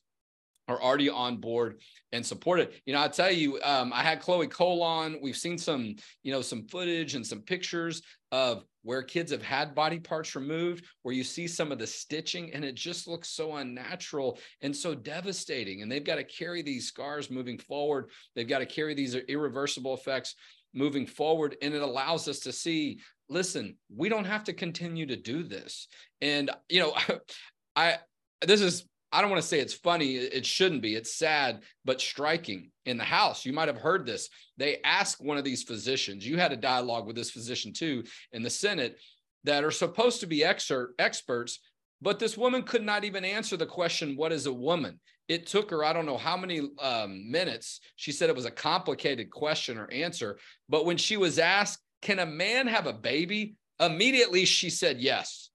are 0.67 0.81
already 0.81 1.09
on 1.09 1.37
board 1.37 1.81
and 2.11 2.25
support 2.25 2.59
it. 2.59 2.73
You 2.85 2.93
know, 2.93 3.01
I 3.01 3.07
tell 3.07 3.31
you, 3.31 3.59
um, 3.63 3.91
I 3.93 4.03
had 4.03 4.21
Chloe 4.21 4.47
Cole 4.47 4.83
on. 4.83 5.17
We've 5.21 5.35
seen 5.35 5.57
some, 5.57 5.95
you 6.23 6.31
know, 6.31 6.41
some 6.41 6.67
footage 6.67 7.15
and 7.15 7.25
some 7.25 7.41
pictures 7.41 8.01
of 8.31 8.63
where 8.83 9.03
kids 9.03 9.31
have 9.31 9.41
had 9.41 9.75
body 9.75 9.99
parts 9.99 10.35
removed, 10.35 10.85
where 11.01 11.13
you 11.13 11.23
see 11.23 11.47
some 11.47 11.71
of 11.71 11.79
the 11.79 11.87
stitching, 11.87 12.53
and 12.53 12.63
it 12.63 12.75
just 12.75 13.07
looks 13.07 13.29
so 13.29 13.55
unnatural 13.55 14.39
and 14.61 14.75
so 14.75 14.95
devastating. 14.95 15.81
And 15.81 15.91
they've 15.91 16.03
got 16.03 16.15
to 16.15 16.23
carry 16.23 16.61
these 16.61 16.87
scars 16.87 17.29
moving 17.29 17.57
forward. 17.57 18.09
They've 18.35 18.47
got 18.47 18.59
to 18.59 18.65
carry 18.65 18.93
these 18.93 19.15
irreversible 19.15 19.93
effects 19.93 20.35
moving 20.73 21.05
forward. 21.05 21.57
And 21.61 21.73
it 21.73 21.81
allows 21.81 22.27
us 22.27 22.39
to 22.41 22.51
see 22.51 22.99
listen, 23.29 23.75
we 23.95 24.09
don't 24.09 24.25
have 24.25 24.43
to 24.45 24.53
continue 24.53 25.05
to 25.05 25.15
do 25.15 25.43
this. 25.43 25.87
And, 26.19 26.49
you 26.67 26.79
know, 26.79 26.95
I, 27.75 27.97
this 28.45 28.61
is 28.61 28.88
I 29.11 29.21
don't 29.21 29.29
want 29.31 29.41
to 29.41 29.47
say 29.47 29.59
it's 29.59 29.73
funny. 29.73 30.15
It 30.15 30.45
shouldn't 30.45 30.81
be. 30.81 30.95
It's 30.95 31.15
sad, 31.15 31.63
but 31.85 32.01
striking. 32.01 32.71
In 32.85 32.97
the 32.97 33.03
house, 33.03 33.45
you 33.45 33.53
might 33.53 33.67
have 33.67 33.77
heard 33.77 34.05
this. 34.05 34.29
They 34.57 34.77
asked 34.83 35.23
one 35.23 35.37
of 35.37 35.43
these 35.43 35.63
physicians, 35.63 36.25
you 36.25 36.37
had 36.37 36.51
a 36.51 36.57
dialogue 36.57 37.05
with 37.05 37.15
this 37.15 37.29
physician 37.29 37.71
too 37.71 38.03
in 38.31 38.41
the 38.41 38.49
Senate, 38.49 38.97
that 39.43 39.63
are 39.63 39.71
supposed 39.71 40.19
to 40.19 40.27
be 40.27 40.43
expert, 40.43 40.95
experts, 40.99 41.59
but 42.01 42.19
this 42.19 42.37
woman 42.37 42.63
could 42.63 42.83
not 42.83 43.03
even 43.03 43.25
answer 43.25 43.57
the 43.57 43.65
question, 43.65 44.15
What 44.15 44.31
is 44.31 44.45
a 44.45 44.53
woman? 44.53 44.99
It 45.27 45.45
took 45.45 45.69
her, 45.69 45.83
I 45.83 45.93
don't 45.93 46.05
know 46.05 46.17
how 46.17 46.37
many 46.37 46.61
um, 46.81 47.29
minutes. 47.29 47.81
She 47.95 48.11
said 48.11 48.29
it 48.29 48.35
was 48.35 48.45
a 48.45 48.51
complicated 48.51 49.29
question 49.29 49.77
or 49.77 49.91
answer. 49.91 50.39
But 50.67 50.85
when 50.85 50.97
she 50.97 51.17
was 51.17 51.39
asked, 51.39 51.79
Can 52.01 52.19
a 52.19 52.25
man 52.25 52.67
have 52.67 52.87
a 52.87 52.93
baby? 52.93 53.55
Immediately 53.79 54.45
she 54.45 54.69
said 54.69 54.99
yes. 54.99 55.48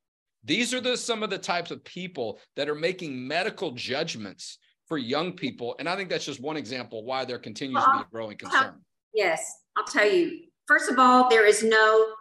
These 0.45 0.75
are 0.75 0.81
the 0.81 0.97
some 0.97 1.23
of 1.23 1.31
the 1.31 1.39
types 1.39 1.71
of 1.71 1.83
people 1.85 2.39
that 2.57 2.69
are 2.69 2.75
making 2.75 3.27
medical 3.27 3.71
judgments 3.73 4.59
for 4.87 4.99
young 4.99 5.33
people. 5.33 5.75
And 5.79 5.89
I 5.89 5.97
think 5.97 6.11
that's 6.11 6.27
just 6.27 6.41
one 6.41 6.57
example 6.57 7.05
why 7.05 7.25
there 7.25 7.39
continues 7.39 7.77
well, 7.77 7.99
to 7.99 7.99
be 7.99 8.03
a 8.03 8.13
growing 8.13 8.37
concern. 8.37 8.81
Yes, 9.15 9.61
I'll 9.77 9.85
tell 9.85 10.11
you. 10.11 10.41
First 10.67 10.91
of 10.91 10.99
all, 10.99 11.29
there 11.29 11.47
is 11.47 11.63
no 11.63 12.15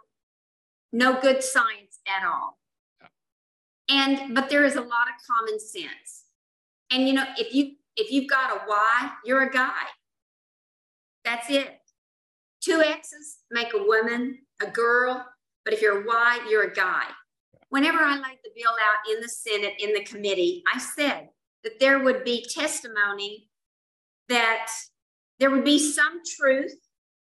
no 0.92 1.20
good 1.20 1.42
science 1.42 1.98
at 2.06 2.26
all. 2.26 2.58
And 3.90 4.34
but 4.34 4.48
there 4.48 4.64
is 4.64 4.76
a 4.76 4.80
lot 4.80 5.08
of 5.08 5.14
common 5.30 5.60
sense. 5.60 6.24
And 6.90 7.06
you 7.06 7.14
know, 7.14 7.24
if 7.36 7.54
you 7.54 7.72
if 7.96 8.10
you've 8.10 8.28
got 8.28 8.50
a 8.50 8.60
why, 8.66 9.10
you're 9.24 9.42
a 9.42 9.50
guy. 9.50 9.82
That's 11.24 11.50
it. 11.50 11.78
two 12.62 12.82
X's 12.82 13.38
make 13.50 13.72
a 13.74 13.82
woman, 13.82 14.38
a 14.62 14.66
girl, 14.66 15.26
but 15.64 15.74
if 15.74 15.82
you're 15.82 16.02
a 16.02 16.06
Y, 16.06 16.46
you're 16.50 16.64
a 16.64 16.74
guy. 16.74 17.04
Whenever 17.74 17.98
I 17.98 18.14
laid 18.14 18.38
the 18.44 18.52
bill 18.54 18.70
out 18.70 19.12
in 19.12 19.20
the 19.20 19.28
Senate, 19.28 19.72
in 19.80 19.92
the 19.94 20.04
committee, 20.04 20.62
I 20.72 20.78
said 20.78 21.30
that 21.64 21.80
there 21.80 21.98
would 21.98 22.22
be 22.22 22.46
testimony 22.48 23.48
that 24.28 24.68
there 25.40 25.50
would 25.50 25.64
be 25.64 25.80
some 25.80 26.20
truth, 26.38 26.76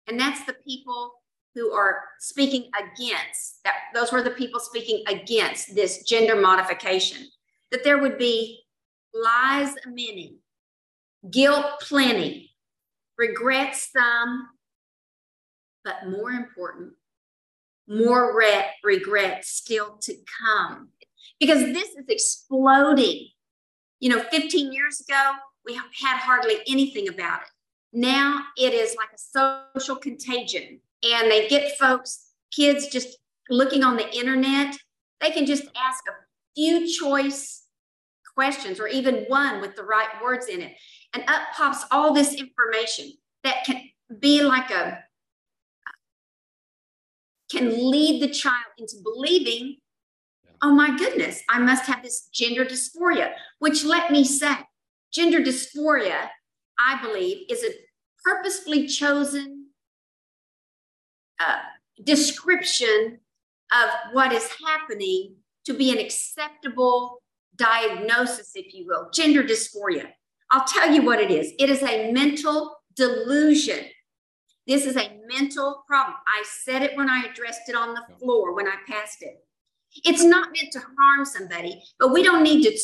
and 0.05 0.19
that's 0.19 0.45
the 0.45 0.53
people 0.63 1.13
who 1.55 1.71
are 1.71 2.03
speaking 2.19 2.69
against 2.79 3.63
that. 3.63 3.73
Those 3.95 4.11
were 4.11 4.21
the 4.21 4.29
people 4.29 4.59
speaking 4.59 5.03
against 5.07 5.73
this 5.73 6.03
gender 6.03 6.39
modification. 6.39 7.27
That 7.71 7.83
there 7.83 7.97
would 7.97 8.19
be 8.19 8.65
lies 9.15 9.73
many, 9.87 10.37
guilt 11.31 11.65
plenty, 11.81 12.51
regrets 13.17 13.89
some, 13.91 14.47
but 15.83 16.07
more 16.07 16.29
important, 16.29 16.93
more 17.87 18.35
re- 18.37 18.65
regret 18.83 19.45
still 19.45 19.97
to 20.01 20.15
come. 20.41 20.89
Because 21.39 21.59
this 21.59 21.89
is 21.89 22.05
exploding. 22.07 23.29
You 23.99 24.09
know, 24.09 24.23
15 24.31 24.71
years 24.71 25.01
ago, 25.01 25.31
we 25.65 25.75
had 25.75 26.17
hardly 26.17 26.55
anything 26.67 27.09
about 27.09 27.41
it. 27.41 27.47
Now 27.93 28.41
it 28.57 28.73
is 28.73 28.95
like 28.95 29.09
a 29.13 29.63
social 29.71 29.95
contagion, 29.95 30.79
and 31.03 31.31
they 31.31 31.47
get 31.47 31.77
folks, 31.77 32.31
kids 32.51 32.87
just 32.87 33.17
looking 33.49 33.83
on 33.83 33.95
the 33.95 34.15
internet. 34.15 34.75
They 35.21 35.31
can 35.31 35.45
just 35.45 35.63
ask 35.77 36.03
a 36.07 36.13
few 36.55 36.87
choice 36.87 37.65
questions 38.35 38.79
or 38.79 38.87
even 38.87 39.25
one 39.27 39.61
with 39.61 39.75
the 39.75 39.83
right 39.83 40.09
words 40.21 40.47
in 40.47 40.61
it. 40.61 40.75
And 41.13 41.23
up 41.29 41.41
pops 41.55 41.85
all 41.89 42.13
this 42.13 42.33
information 42.33 43.13
that 43.43 43.63
can 43.65 43.81
be 44.19 44.43
like 44.43 44.69
a, 44.71 44.99
can 47.51 47.91
lead 47.91 48.21
the 48.21 48.27
child 48.27 48.65
into 48.77 48.95
believing, 49.03 49.77
oh 50.61 50.71
my 50.73 50.97
goodness, 50.97 51.41
I 51.49 51.59
must 51.59 51.85
have 51.85 52.01
this 52.03 52.27
gender 52.33 52.65
dysphoria, 52.65 53.31
which 53.59 53.83
let 53.83 54.11
me 54.11 54.23
say, 54.23 54.55
gender 55.13 55.39
dysphoria, 55.39 56.29
I 56.79 57.01
believe, 57.01 57.45
is 57.49 57.63
a 57.63 57.69
purposefully 58.23 58.87
chosen 58.87 59.67
uh, 61.39 61.57
description 62.03 63.19
of 63.71 63.89
what 64.13 64.31
is 64.31 64.49
happening 64.65 65.35
to 65.65 65.73
be 65.73 65.91
an 65.91 65.97
acceptable 65.97 67.21
diagnosis, 67.55 68.51
if 68.55 68.73
you 68.73 68.85
will, 68.87 69.09
gender 69.13 69.43
dysphoria. 69.43 70.07
I'll 70.51 70.65
tell 70.65 70.91
you 70.91 71.01
what 71.01 71.19
it 71.19 71.31
is 71.31 71.53
it 71.59 71.69
is 71.69 71.81
a 71.81 72.11
mental 72.11 72.77
delusion. 72.95 73.85
This 74.67 74.85
is 74.85 74.95
a 74.95 75.14
mental 75.27 75.83
problem. 75.87 76.15
I 76.27 76.43
said 76.63 76.81
it 76.81 76.95
when 76.95 77.09
I 77.09 77.25
addressed 77.29 77.67
it 77.67 77.75
on 77.75 77.93
the 77.93 78.03
floor 78.19 78.53
when 78.53 78.67
I 78.67 78.75
passed 78.87 79.21
it. 79.21 79.43
It's 80.03 80.23
not 80.23 80.51
meant 80.51 80.71
to 80.73 80.81
harm 80.99 81.25
somebody, 81.25 81.81
but 81.99 82.11
we 82.11 82.21
don't 82.21 82.43
need 82.43 82.63
to, 82.63 82.77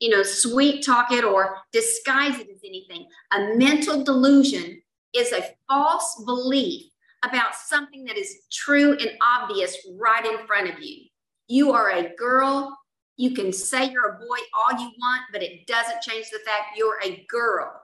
you 0.00 0.10
know, 0.10 0.22
sweet 0.22 0.84
talk 0.84 1.12
it 1.12 1.24
or 1.24 1.58
disguise 1.72 2.38
it 2.38 2.48
as 2.50 2.60
anything. 2.64 3.06
A 3.32 3.54
mental 3.54 4.02
delusion 4.02 4.80
is 5.14 5.32
a 5.32 5.44
false 5.68 6.22
belief 6.24 6.90
about 7.22 7.54
something 7.54 8.04
that 8.04 8.16
is 8.16 8.42
true 8.52 8.92
and 8.92 9.10
obvious 9.22 9.76
right 9.98 10.24
in 10.26 10.46
front 10.46 10.68
of 10.68 10.82
you. 10.82 11.06
You 11.48 11.72
are 11.72 11.90
a 11.90 12.14
girl, 12.16 12.76
you 13.16 13.30
can 13.30 13.52
say 13.52 13.90
you're 13.90 14.16
a 14.16 14.18
boy 14.18 14.38
all 14.52 14.78
you 14.78 14.90
want, 14.98 15.22
but 15.32 15.42
it 15.42 15.66
doesn't 15.66 16.02
change 16.02 16.26
the 16.30 16.40
fact 16.44 16.76
you're 16.76 17.00
a 17.02 17.24
girl. 17.28 17.80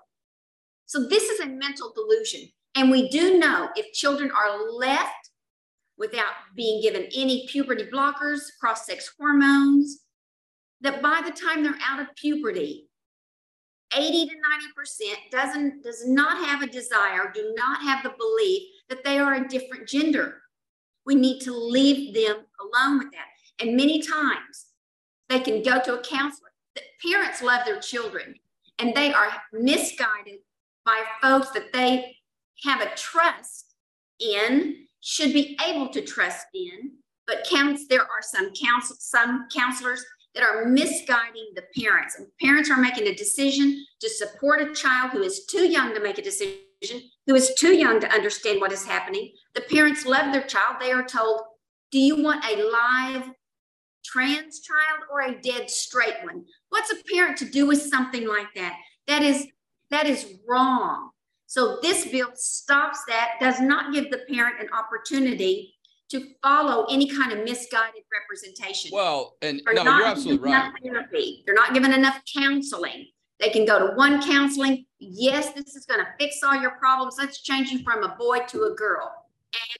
So 0.86 1.08
this 1.08 1.22
is 1.24 1.40
a 1.40 1.46
mental 1.46 1.92
delusion. 1.94 2.50
And 2.74 2.90
we 2.90 3.08
do 3.08 3.38
know 3.38 3.68
if 3.76 3.92
children 3.92 4.30
are 4.30 4.70
left 4.70 5.30
without 5.98 6.34
being 6.56 6.82
given 6.82 7.06
any 7.14 7.46
puberty 7.48 7.84
blockers, 7.84 8.40
cross 8.60 8.86
sex 8.86 9.12
hormones, 9.18 10.00
that 10.80 11.02
by 11.02 11.20
the 11.24 11.30
time 11.30 11.62
they're 11.62 11.78
out 11.82 12.00
of 12.00 12.14
puberty, 12.16 12.88
80 13.94 14.26
to 14.26 14.34
90% 14.34 15.30
doesn't 15.30 15.84
does 15.84 16.06
not 16.08 16.46
have 16.46 16.62
a 16.62 16.66
desire, 16.66 17.30
do 17.34 17.54
not 17.56 17.82
have 17.82 18.02
the 18.02 18.14
belief 18.18 18.62
that 18.88 19.04
they 19.04 19.18
are 19.18 19.34
a 19.34 19.48
different 19.48 19.86
gender. 19.86 20.40
We 21.04 21.14
need 21.14 21.40
to 21.42 21.52
leave 21.52 22.14
them 22.14 22.36
alone 22.60 22.98
with 22.98 23.10
that. 23.12 23.26
And 23.60 23.76
many 23.76 24.00
times 24.00 24.66
they 25.28 25.40
can 25.40 25.62
go 25.62 25.80
to 25.80 25.98
a 25.98 26.02
counselor. 26.02 26.50
The 26.74 26.82
parents 27.06 27.42
love 27.42 27.66
their 27.66 27.80
children 27.80 28.34
and 28.78 28.94
they 28.94 29.12
are 29.12 29.28
misguided 29.52 30.38
by 30.84 31.02
folks 31.20 31.50
that 31.50 31.72
they 31.72 32.16
have 32.62 32.80
a 32.80 32.94
trust 32.94 33.74
in, 34.20 34.86
should 35.00 35.32
be 35.32 35.58
able 35.66 35.88
to 35.88 36.02
trust 36.02 36.46
in, 36.54 36.92
but 37.26 37.46
counts 37.50 37.86
there 37.88 38.02
are 38.02 38.22
some 38.22 38.52
counsel 38.52 38.96
some 38.98 39.46
counselors 39.54 40.04
that 40.34 40.44
are 40.44 40.64
misguiding 40.64 41.52
the 41.54 41.64
parents. 41.78 42.18
And 42.18 42.26
parents 42.40 42.70
are 42.70 42.80
making 42.80 43.06
a 43.06 43.14
decision 43.14 43.84
to 44.00 44.08
support 44.08 44.62
a 44.62 44.72
child 44.72 45.10
who 45.10 45.22
is 45.22 45.44
too 45.44 45.68
young 45.68 45.94
to 45.94 46.00
make 46.00 46.18
a 46.18 46.22
decision, 46.22 46.56
who 47.26 47.34
is 47.34 47.54
too 47.58 47.74
young 47.74 48.00
to 48.00 48.10
understand 48.10 48.60
what 48.60 48.72
is 48.72 48.84
happening. 48.84 49.32
The 49.54 49.60
parents 49.62 50.06
love 50.06 50.32
their 50.32 50.46
child. 50.46 50.76
They 50.80 50.90
are 50.90 51.04
told, 51.04 51.42
Do 51.90 51.98
you 51.98 52.22
want 52.22 52.44
a 52.44 52.70
live 52.70 53.30
trans 54.04 54.60
child 54.60 55.04
or 55.10 55.20
a 55.20 55.40
dead 55.40 55.70
straight 55.70 56.16
one 56.24 56.44
what's 56.70 56.92
a 56.92 56.96
parent 57.12 57.36
to 57.38 57.44
do 57.44 57.66
with 57.66 57.80
something 57.80 58.26
like 58.26 58.48
that 58.54 58.76
that 59.06 59.22
is 59.22 59.46
that 59.90 60.06
is 60.06 60.34
wrong 60.48 61.10
so 61.52 61.76
this 61.82 62.06
bill 62.06 62.30
stops 62.34 63.04
that 63.08 63.32
does 63.38 63.60
not 63.60 63.92
give 63.92 64.10
the 64.10 64.20
parent 64.26 64.58
an 64.58 64.68
opportunity 64.72 65.74
to 66.08 66.30
follow 66.42 66.86
any 66.90 67.06
kind 67.06 67.30
of 67.30 67.44
misguided 67.44 68.04
representation. 68.10 68.90
Well 68.90 69.36
and 69.42 69.60
they're 69.66 69.74
no 69.74 69.82
you're 69.82 70.06
absolutely 70.06 70.50
right. 70.50 70.72
therapy. 70.82 71.42
they're 71.44 71.54
not 71.54 71.74
given 71.74 71.92
enough 71.92 72.22
counseling. 72.34 73.08
They 73.38 73.50
can 73.50 73.66
go 73.66 73.86
to 73.86 73.94
one 73.96 74.22
counseling. 74.22 74.86
Yes 74.98 75.52
this 75.52 75.76
is 75.76 75.84
going 75.84 76.00
to 76.00 76.06
fix 76.18 76.42
all 76.42 76.58
your 76.58 76.70
problems. 76.70 77.16
Let's 77.18 77.42
change 77.42 77.68
you 77.68 77.82
from 77.82 78.02
a 78.02 78.16
boy 78.18 78.38
to 78.48 78.62
a 78.62 78.74
girl. 78.74 79.12
And 79.52 79.78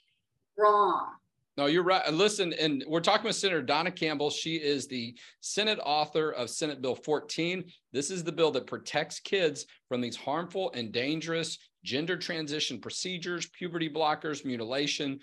wrong 0.59 1.15
no, 1.57 1.67
you're 1.67 1.83
right. 1.83 2.11
Listen, 2.13 2.55
and 2.55 2.83
we're 2.87 3.01
talking 3.01 3.27
with 3.27 3.37
Senator 3.37 3.63
Donna 3.63 3.91
Campbell. 3.91 4.31
She 4.31 4.57
is 4.57 4.87
the 4.87 5.15
Senate 5.41 5.79
author 5.85 6.31
of 6.31 6.49
Senate 6.49 6.81
Bill 6.81 6.95
14. 6.95 7.65
This 7.93 8.11
is 8.11 8.25
the 8.25 8.33
bill 8.33 8.51
that 8.53 8.67
protects 8.67 9.21
kids 9.21 9.67
from 9.89 10.01
these 10.01 10.17
harmful 10.17 10.73
and 10.75 10.93
dangerous 10.93 11.59
gender 11.85 12.17
transition 12.17 12.81
procedures, 12.81 13.49
puberty 13.49 13.91
blockers, 13.91 14.47
mutilation. 14.47 15.21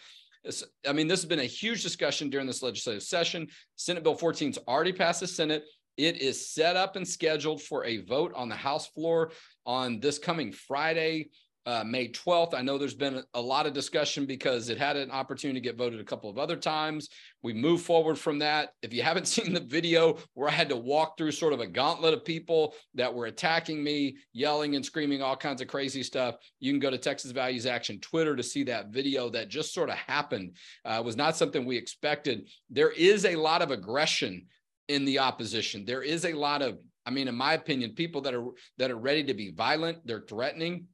I 0.88 0.94
mean, 0.94 1.08
this 1.08 1.22
has 1.22 1.30
been 1.30 1.40
a 1.40 1.46
huge 1.46 1.82
discussion 1.82 2.30
during 2.30 2.46
this 2.46 2.62
legislative 2.62 3.04
session. 3.04 3.48
Senate 3.76 4.04
Bill 4.04 4.16
14 4.16 4.50
has 4.50 4.60
already 4.68 4.94
passed 4.94 5.22
the 5.22 5.28
Senate. 5.28 5.64
It 5.98 6.22
is 6.22 6.52
set 6.52 6.76
up 6.76 6.96
and 6.96 7.08
scheduled 7.08 7.62
for 7.62 7.86
a 7.86 7.98
vote 8.06 8.34
on 8.36 8.50
the 8.50 8.56
House 8.56 8.88
floor 8.88 9.32
on 9.66 10.00
this 10.00 10.20
coming 10.20 10.52
Friday 10.52 11.30
uh, 11.70 11.84
May 11.84 12.08
12th. 12.08 12.56
I 12.56 12.64
know 12.64 12.80
there's 12.80 12.96
been 12.96 13.24
a 13.36 13.42
lot 13.42 13.68
of 13.68 13.74
discussion 13.74 14.26
because 14.26 14.70
it 14.70 14.80
had 14.80 14.98
an 14.98 15.12
opportunity 15.12 15.60
to 15.60 15.64
get 15.64 15.78
voted 15.78 16.00
a 16.00 16.04
couple 16.04 16.28
of 16.28 16.40
other 16.40 16.56
times. 16.56 17.10
We 17.44 17.54
move 17.54 17.84
forward 17.84 18.18
from 18.18 18.40
that. 18.40 18.70
If 18.82 18.92
you 18.92 19.04
haven't 19.04 19.28
seen 19.36 19.54
the 19.54 19.60
video 19.60 20.18
where 20.34 20.50
I 20.50 20.54
had 20.54 20.70
to 20.70 20.76
walk 20.76 21.16
through 21.16 21.32
sort 21.32 21.54
of 21.54 21.60
a 21.60 21.68
gauntlet 21.68 22.16
of 22.16 22.26
people 22.26 22.74
that 22.96 23.14
were 23.14 23.28
attacking 23.28 23.84
me, 23.84 24.18
yelling 24.34 24.76
and 24.76 24.84
screaming 24.84 25.22
all 25.22 25.36
kinds 25.36 25.62
of 25.62 25.68
crazy 25.68 26.02
stuff, 26.02 26.38
you 26.60 26.72
can 26.72 26.80
go 26.80 26.90
to 26.90 26.98
Texas 26.98 27.30
Values 27.30 27.68
Action 27.68 28.00
Twitter 28.00 28.36
to 28.36 28.42
see 28.42 28.64
that 28.64 28.88
video 28.88 29.30
that 29.30 29.50
just 29.50 29.72
sort 29.72 29.90
of 29.90 29.96
happened. 29.96 30.56
Uh, 30.84 31.04
was 31.06 31.16
not 31.16 31.38
something 31.38 31.66
we 31.66 31.78
expected. 31.78 32.50
There 32.72 32.92
is 32.92 33.26
a 33.26 33.36
lot 33.36 33.62
of 33.62 33.70
aggression 33.70 34.48
in 34.88 35.06
the 35.06 35.20
opposition. 35.20 35.86
There 35.86 36.02
is 36.02 36.26
a 36.26 36.34
lot 36.34 36.64
of 36.64 36.80
I 37.06 37.12
mean, 37.12 37.28
in 37.28 37.36
my 37.36 37.54
opinion, 37.54 37.96
people 37.96 38.22
that 38.22 38.36
are 38.36 38.46
that 38.78 38.92
are 38.92 38.98
ready 38.98 39.24
to 39.24 39.34
be 39.34 39.52
violent, 39.52 40.06
they're 40.06 40.26
threatening. 40.30 40.88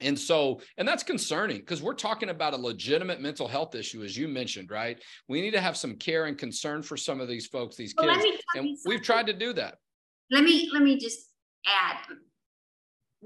And 0.00 0.18
so, 0.18 0.60
and 0.78 0.88
that's 0.88 1.02
concerning 1.02 1.58
because 1.58 1.82
we're 1.82 1.94
talking 1.94 2.30
about 2.30 2.54
a 2.54 2.56
legitimate 2.56 3.20
mental 3.20 3.46
health 3.46 3.74
issue, 3.74 4.02
as 4.02 4.16
you 4.16 4.28
mentioned, 4.28 4.70
right? 4.70 4.98
We 5.28 5.40
need 5.42 5.50
to 5.52 5.60
have 5.60 5.76
some 5.76 5.96
care 5.96 6.24
and 6.24 6.38
concern 6.38 6.82
for 6.82 6.96
some 6.96 7.20
of 7.20 7.28
these 7.28 7.46
folks, 7.46 7.76
these 7.76 7.94
well, 7.96 8.14
kids. 8.20 8.42
And 8.54 8.76
we've 8.86 9.02
tried 9.02 9.26
to 9.26 9.32
do 9.32 9.52
that. 9.54 9.76
Let 10.30 10.44
me 10.44 10.70
let 10.72 10.82
me 10.82 10.98
just 10.98 11.28
add. 11.66 11.98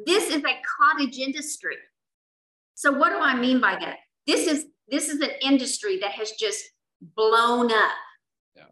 This 0.07 0.31
is 0.31 0.43
a 0.43 0.61
cottage 0.79 1.19
industry. 1.19 1.77
So 2.75 2.93
what 2.93 3.11
do 3.11 3.19
I 3.19 3.37
mean 3.37 3.61
by 3.61 3.77
that? 3.79 3.99
This 4.27 4.49
is 4.49 4.67
this 4.89 5.09
is 5.09 5.21
an 5.21 5.31
industry 5.41 5.99
that 6.01 6.13
has 6.13 6.33
just 6.33 6.65
blown 7.01 7.71
up. 7.71 7.93
Yeah. 8.57 8.65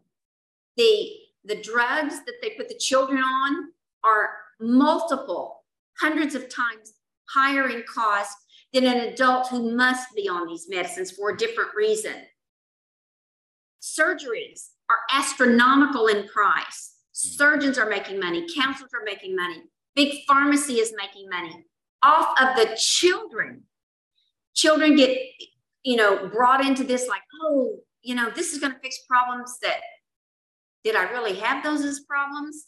The 0.75 1.09
the 1.45 1.61
drugs 1.61 2.15
that 2.25 2.35
they 2.41 2.51
put 2.51 2.67
the 2.67 2.77
children 2.77 3.19
on 3.19 3.69
are 4.03 4.29
multiple 4.59 5.63
hundreds 5.99 6.35
of 6.35 6.49
times 6.49 6.93
higher 7.29 7.69
in 7.69 7.83
cost 7.91 8.35
than 8.73 8.85
an 8.85 9.09
adult 9.09 9.47
who 9.47 9.75
must 9.75 10.13
be 10.15 10.27
on 10.27 10.47
these 10.47 10.67
medicines 10.69 11.11
for 11.11 11.31
a 11.31 11.37
different 11.37 11.69
reason. 11.75 12.15
Surgeries 13.81 14.69
are 14.89 14.97
astronomical 15.11 16.07
in 16.07 16.27
price. 16.27 16.95
Hmm. 17.11 17.29
Surgeons 17.29 17.77
are 17.77 17.89
making 17.89 18.19
money, 18.19 18.47
counselors 18.55 18.91
are 18.93 19.05
making 19.05 19.35
money, 19.35 19.63
big 19.95 20.23
pharmacy 20.27 20.75
is 20.75 20.93
making 20.97 21.29
money 21.29 21.65
off 22.01 22.35
of 22.41 22.55
the 22.55 22.75
children. 22.77 23.63
Children 24.55 24.95
get 24.95 25.17
you 25.83 25.97
know, 25.97 26.27
brought 26.29 26.65
into 26.65 26.83
this 26.83 27.07
like, 27.07 27.21
oh, 27.41 27.77
you 28.01 28.15
know, 28.15 28.29
this 28.29 28.53
is 28.53 28.59
going 28.59 28.73
to 28.73 28.79
fix 28.79 28.99
problems 29.07 29.59
that 29.61 29.79
did 30.83 30.95
I 30.95 31.03
really 31.11 31.35
have 31.35 31.63
those 31.63 31.83
as 31.83 32.01
problems? 32.01 32.65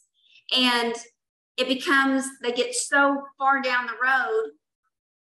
And 0.55 0.93
it 1.57 1.67
becomes 1.67 2.25
they 2.41 2.51
get 2.51 2.75
so 2.75 3.24
far 3.38 3.62
down 3.62 3.88
the 3.88 3.93
road 4.01 4.51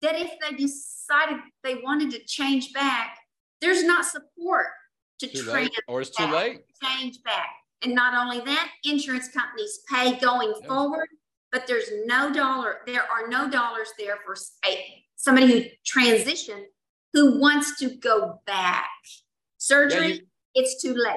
that 0.02 0.16
if 0.20 0.32
they 0.42 0.56
decided 0.56 1.38
they 1.64 1.76
wanted 1.76 2.12
to 2.12 2.20
change 2.26 2.74
back, 2.74 3.18
there's 3.62 3.84
not 3.84 4.06
support 4.06 4.68
to 5.20 5.28
too 5.28 5.44
late, 5.52 5.72
or 5.88 6.02
it's 6.02 6.10
too 6.10 6.26
late. 6.28 6.62
change 6.84 7.22
back. 7.24 7.50
And 7.82 7.94
not 7.96 8.14
only 8.16 8.44
that, 8.46 8.70
insurance 8.84 9.30
companies 9.30 9.80
pay 9.90 10.18
going 10.20 10.54
Yeah. 10.62 10.68
forward, 10.68 11.08
but 11.52 11.68
there's 11.68 11.90
no 12.06 12.34
dollar, 12.34 12.82
there 12.86 13.10
are 13.10 13.28
no 13.28 13.50
dollars 13.50 13.90
there 13.98 14.18
for 14.26 14.36
somebody 15.16 15.48
who 15.48 15.70
transitioned 15.86 16.66
who 17.14 17.40
wants 17.40 17.80
to 17.80 17.96
go 17.96 18.42
back. 18.46 18.90
Surgery, 19.58 20.14
you- 20.14 20.28
it's 20.54 20.82
too 20.82 20.94
late. 20.94 21.16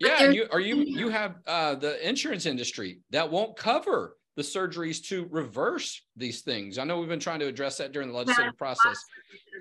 But 0.00 0.08
Yeah, 0.10 0.24
and 0.24 0.34
you 0.34 0.48
are 0.50 0.60
you 0.60 0.76
you 0.76 1.08
have 1.10 1.36
uh, 1.46 1.74
the 1.74 2.06
insurance 2.06 2.46
industry 2.46 3.00
that 3.10 3.30
won't 3.30 3.56
cover 3.56 4.16
the 4.36 4.42
surgeries 4.42 5.02
to 5.08 5.28
reverse 5.30 6.02
these 6.16 6.42
things. 6.42 6.78
I 6.78 6.84
know 6.84 6.98
we've 6.98 7.08
been 7.08 7.20
trying 7.20 7.40
to 7.40 7.46
address 7.46 7.78
that 7.78 7.92
during 7.92 8.08
the 8.08 8.14
legislative 8.14 8.56
process. 8.58 8.98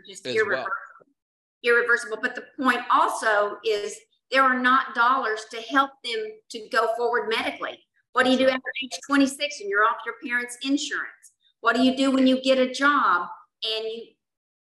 Just 0.08 0.26
as 0.26 0.36
irreversible. 0.36 0.66
well. 0.66 1.76
irreversible. 1.76 2.18
But 2.22 2.36
the 2.36 2.46
point 2.62 2.82
also 2.92 3.58
is 3.64 3.98
there 4.32 4.44
are 4.44 4.60
not 4.60 4.96
dollars 4.96 5.46
to 5.52 5.58
help 5.62 5.92
them 6.04 6.24
to 6.50 6.70
go 6.72 6.90
forward 6.98 7.30
medically. 7.30 7.78
What 8.14 8.26
do 8.26 8.32
you 8.32 8.38
do 8.38 8.48
after 8.48 8.72
age 8.84 9.00
26 9.08 9.62
and 9.62 9.70
you're 9.70 9.84
off 9.84 9.98
your 10.06 10.16
parents' 10.24 10.58
insurance? 10.64 11.34
What 11.62 11.76
do 11.76 11.84
you 11.84 11.96
do 11.96 12.12
when 12.12 12.28
you 12.28 12.42
get 12.42 12.58
a 12.58 12.72
job 12.72 13.28
and 13.64 13.86
you, 13.86 14.04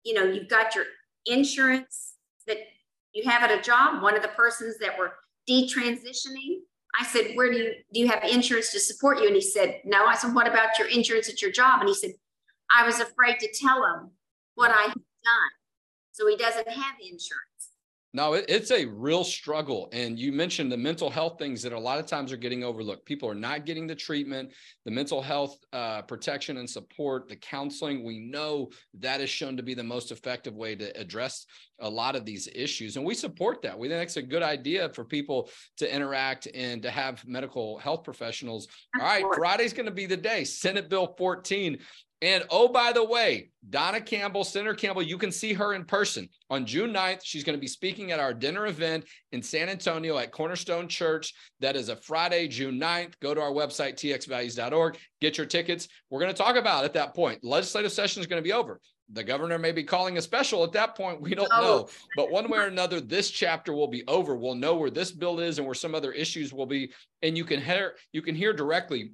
you 0.04 0.14
know, 0.14 0.24
you've 0.24 0.48
got 0.48 0.74
your 0.74 0.84
insurance 1.26 2.14
that 2.46 2.58
you 3.12 3.28
have 3.28 3.42
at 3.42 3.50
a 3.50 3.60
job? 3.60 4.02
One 4.02 4.14
of 4.14 4.22
the 4.22 4.28
persons 4.28 4.78
that 4.78 4.98
were 4.98 5.14
detransitioning, 5.48 6.60
I 6.98 7.04
said, 7.06 7.34
"Where 7.34 7.50
do 7.50 7.58
you 7.58 7.72
do 7.92 8.00
you 8.00 8.08
have 8.08 8.24
insurance 8.24 8.70
to 8.72 8.80
support 8.80 9.20
you?" 9.20 9.26
And 9.26 9.34
he 9.34 9.42
said, 9.42 9.80
"No." 9.84 10.04
I 10.04 10.14
said, 10.14 10.34
"What 10.34 10.46
about 10.46 10.78
your 10.78 10.88
insurance 10.88 11.28
at 11.28 11.40
your 11.40 11.50
job?" 11.50 11.80
And 11.80 11.88
he 11.88 11.94
said, 11.94 12.12
"I 12.70 12.86
was 12.86 13.00
afraid 13.00 13.38
to 13.40 13.52
tell 13.52 13.84
him 13.84 14.10
what 14.54 14.70
I 14.70 14.82
had 14.82 14.94
done." 14.94 15.52
So 16.12 16.26
he 16.26 16.36
doesn't 16.36 16.68
have 16.68 16.96
insurance. 17.00 17.51
No, 18.14 18.34
it, 18.34 18.44
it's 18.48 18.70
a 18.70 18.84
real 18.84 19.24
struggle. 19.24 19.88
And 19.92 20.18
you 20.18 20.32
mentioned 20.32 20.70
the 20.70 20.76
mental 20.76 21.08
health 21.08 21.38
things 21.38 21.62
that 21.62 21.72
a 21.72 21.78
lot 21.78 21.98
of 21.98 22.06
times 22.06 22.30
are 22.30 22.36
getting 22.36 22.62
overlooked. 22.62 23.06
People 23.06 23.28
are 23.28 23.34
not 23.34 23.64
getting 23.64 23.86
the 23.86 23.94
treatment, 23.94 24.52
the 24.84 24.90
mental 24.90 25.22
health 25.22 25.56
uh, 25.72 26.02
protection 26.02 26.58
and 26.58 26.68
support, 26.68 27.28
the 27.28 27.36
counseling. 27.36 28.04
We 28.04 28.18
know 28.18 28.70
that 29.00 29.20
is 29.20 29.30
shown 29.30 29.56
to 29.56 29.62
be 29.62 29.74
the 29.74 29.82
most 29.82 30.12
effective 30.12 30.54
way 30.54 30.74
to 30.76 30.98
address 31.00 31.46
a 31.80 31.88
lot 31.88 32.14
of 32.14 32.26
these 32.26 32.48
issues. 32.54 32.96
And 32.96 33.04
we 33.04 33.14
support 33.14 33.62
that. 33.62 33.78
We 33.78 33.88
think 33.88 34.02
it's 34.02 34.18
a 34.18 34.22
good 34.22 34.42
idea 34.42 34.90
for 34.90 35.04
people 35.04 35.48
to 35.78 35.92
interact 35.92 36.48
and 36.54 36.82
to 36.82 36.90
have 36.90 37.26
medical 37.26 37.78
health 37.78 38.04
professionals. 38.04 38.68
All 39.00 39.06
right, 39.06 39.24
Friday's 39.34 39.72
going 39.72 39.86
to 39.86 39.92
be 39.92 40.06
the 40.06 40.16
day. 40.16 40.44
Senate 40.44 40.90
Bill 40.90 41.14
14 41.16 41.78
and 42.22 42.44
oh, 42.50 42.68
by 42.68 42.92
the 42.92 43.04
way, 43.04 43.50
Donna 43.68 44.00
Campbell, 44.00 44.44
Senator 44.44 44.74
Campbell, 44.74 45.02
you 45.02 45.18
can 45.18 45.32
see 45.32 45.52
her 45.52 45.74
in 45.74 45.84
person 45.84 46.28
on 46.50 46.64
June 46.64 46.92
9th. 46.92 47.20
She's 47.24 47.42
going 47.44 47.56
to 47.56 47.60
be 47.60 47.66
speaking 47.66 48.12
at 48.12 48.20
our 48.20 48.32
dinner 48.32 48.66
event 48.66 49.04
in 49.32 49.42
San 49.42 49.68
Antonio 49.68 50.16
at 50.18 50.30
Cornerstone 50.30 50.86
Church. 50.88 51.34
That 51.60 51.74
is 51.76 51.88
a 51.88 51.96
Friday, 51.96 52.46
June 52.48 52.78
9th. 52.80 53.14
Go 53.20 53.34
to 53.34 53.40
our 53.40 53.50
website, 53.50 53.94
txvalues.org, 53.94 54.96
get 55.20 55.36
your 55.36 55.46
tickets. 55.46 55.88
We're 56.10 56.20
going 56.20 56.32
to 56.32 56.38
talk 56.42 56.56
about 56.56 56.84
at 56.84 56.94
that 56.94 57.14
point. 57.14 57.42
Legislative 57.42 57.92
session 57.92 58.20
is 58.20 58.26
going 58.26 58.42
to 58.42 58.46
be 58.48 58.52
over. 58.52 58.80
The 59.12 59.24
governor 59.24 59.58
may 59.58 59.72
be 59.72 59.82
calling 59.82 60.16
a 60.16 60.22
special 60.22 60.64
at 60.64 60.72
that 60.72 60.96
point. 60.96 61.20
We 61.20 61.34
don't 61.34 61.50
Oh. 61.52 61.60
know. 61.60 61.88
But 62.16 62.30
one 62.30 62.48
way 62.48 62.58
or 62.58 62.66
another, 62.66 63.00
this 63.00 63.30
chapter 63.30 63.72
will 63.74 63.88
be 63.88 64.04
over. 64.06 64.36
We'll 64.36 64.54
know 64.54 64.76
where 64.76 64.90
this 64.90 65.10
bill 65.10 65.40
is 65.40 65.58
and 65.58 65.66
where 65.66 65.74
some 65.74 65.94
other 65.94 66.12
issues 66.12 66.52
will 66.52 66.66
be. 66.66 66.92
And 67.20 67.36
you 67.36 67.44
can 67.44 67.60
hear 67.60 67.96
you 68.12 68.22
can 68.22 68.34
hear 68.34 68.52
directly 68.52 69.12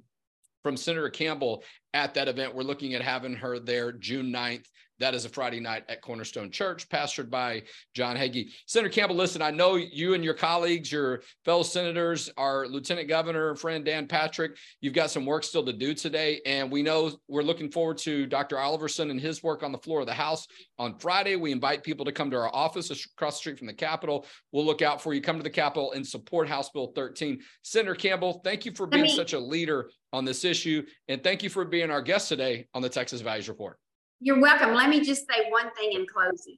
from 0.63 0.77
Senator 0.77 1.09
Campbell 1.09 1.63
at 1.93 2.13
that 2.15 2.27
event. 2.27 2.55
We're 2.55 2.63
looking 2.63 2.93
at 2.93 3.01
having 3.01 3.35
her 3.35 3.59
there 3.59 3.91
June 3.91 4.31
9th. 4.31 4.65
That 4.99 5.15
is 5.15 5.23
a 5.23 5.29
Friday 5.29 5.61
night 5.61 5.85
at 5.87 6.01
Cornerstone 6.01 6.51
Church, 6.51 6.89
pastored 6.89 7.29
by 7.29 7.63
John 7.95 8.17
Hagee. 8.17 8.51
Senator 8.67 8.89
Campbell, 8.89 9.15
listen, 9.15 9.41
I 9.41 9.49
know 9.49 9.75
you 9.75 10.13
and 10.13 10.23
your 10.23 10.33
colleagues, 10.33 10.91
your 10.91 11.21
fellow 11.45 11.63
senators, 11.63 12.29
our 12.35 12.67
Lieutenant 12.67 13.07
Governor 13.07 13.55
friend 13.55 13.85
Dan 13.85 14.07
Patrick, 14.07 14.57
you've 14.81 14.93
got 14.93 15.09
some 15.09 15.25
work 15.25 15.43
still 15.45 15.63
to 15.65 15.71
do 15.71 15.93
today. 15.93 16.41
And 16.45 16.69
we 16.69 16.83
know 16.83 17.17
we're 17.29 17.43
looking 17.43 17.71
forward 17.71 17.97
to 17.99 18.25
Dr. 18.25 18.57
Oliverson 18.57 19.09
and 19.09 19.21
his 19.21 19.41
work 19.41 19.63
on 19.63 19.71
the 19.71 19.77
floor 19.77 20.01
of 20.01 20.05
the 20.05 20.13
House 20.13 20.47
on 20.77 20.99
Friday. 20.99 21.37
We 21.37 21.53
invite 21.53 21.83
people 21.83 22.05
to 22.05 22.11
come 22.11 22.29
to 22.31 22.37
our 22.37 22.53
office 22.53 22.89
across 22.91 23.35
the 23.35 23.39
street 23.39 23.57
from 23.57 23.67
the 23.67 23.73
Capitol. 23.73 24.25
We'll 24.51 24.65
look 24.65 24.81
out 24.81 25.01
for 25.01 25.13
you. 25.13 25.21
Come 25.21 25.37
to 25.37 25.43
the 25.43 25.49
Capitol 25.49 25.93
and 25.93 26.05
support 26.05 26.49
House 26.49 26.69
Bill 26.71 26.91
13. 26.93 27.39
Senator 27.61 27.95
Campbell, 27.95 28.41
thank 28.43 28.65
you 28.65 28.73
for 28.73 28.85
being 28.85 29.07
such 29.07 29.31
a 29.31 29.39
leader 29.39 29.89
on 30.11 30.25
this 30.25 30.43
issue. 30.43 30.83
And 31.07 31.23
thank 31.23 31.41
you 31.41 31.49
for 31.49 31.63
being 31.63 31.89
our 31.89 32.01
guest 32.01 32.27
today 32.27 32.67
on 32.73 32.81
the 32.81 32.89
Texas 32.89 33.21
Values 33.21 33.47
Report. 33.47 33.77
You're 34.21 34.41
welcome. 34.41 34.73
Let 34.73 34.89
me 34.89 34.99
just 34.99 35.25
say 35.29 35.49
one 35.49 35.71
thing 35.75 35.93
in 35.93 36.05
closing. 36.05 36.57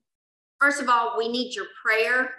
First 0.59 0.81
of 0.81 0.89
all, 0.89 1.15
we 1.15 1.27
need 1.27 1.55
your 1.55 1.67
prayer. 1.83 2.33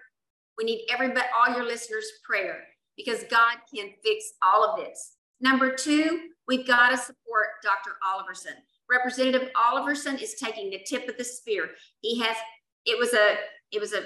We 0.58 0.64
need 0.64 0.85
everybody, 0.90 1.26
all 1.38 1.54
your 1.54 1.64
listeners' 1.64 2.11
prayer, 2.24 2.64
because 2.96 3.22
God 3.30 3.58
can 3.72 3.90
fix 4.02 4.32
all 4.42 4.64
of 4.64 4.80
this. 4.80 5.12
Number 5.40 5.76
two, 5.76 6.28
we've 6.48 6.66
got 6.66 6.90
to 6.90 6.96
support 6.96 7.46
Dr. 7.62 7.92
Oliverson. 8.04 8.56
Representative 8.90 9.48
Oliverson 9.56 10.20
is 10.20 10.35
taking 10.35 10.70
the 10.70 10.80
tip 10.85 11.08
of 11.08 11.16
the 11.16 11.24
spear. 11.24 11.70
He 12.00 12.20
has, 12.20 12.37
it 12.85 12.98
was 12.98 13.14
a, 13.14 13.37
it 13.70 13.80
was 13.80 13.92
a, 13.92 14.02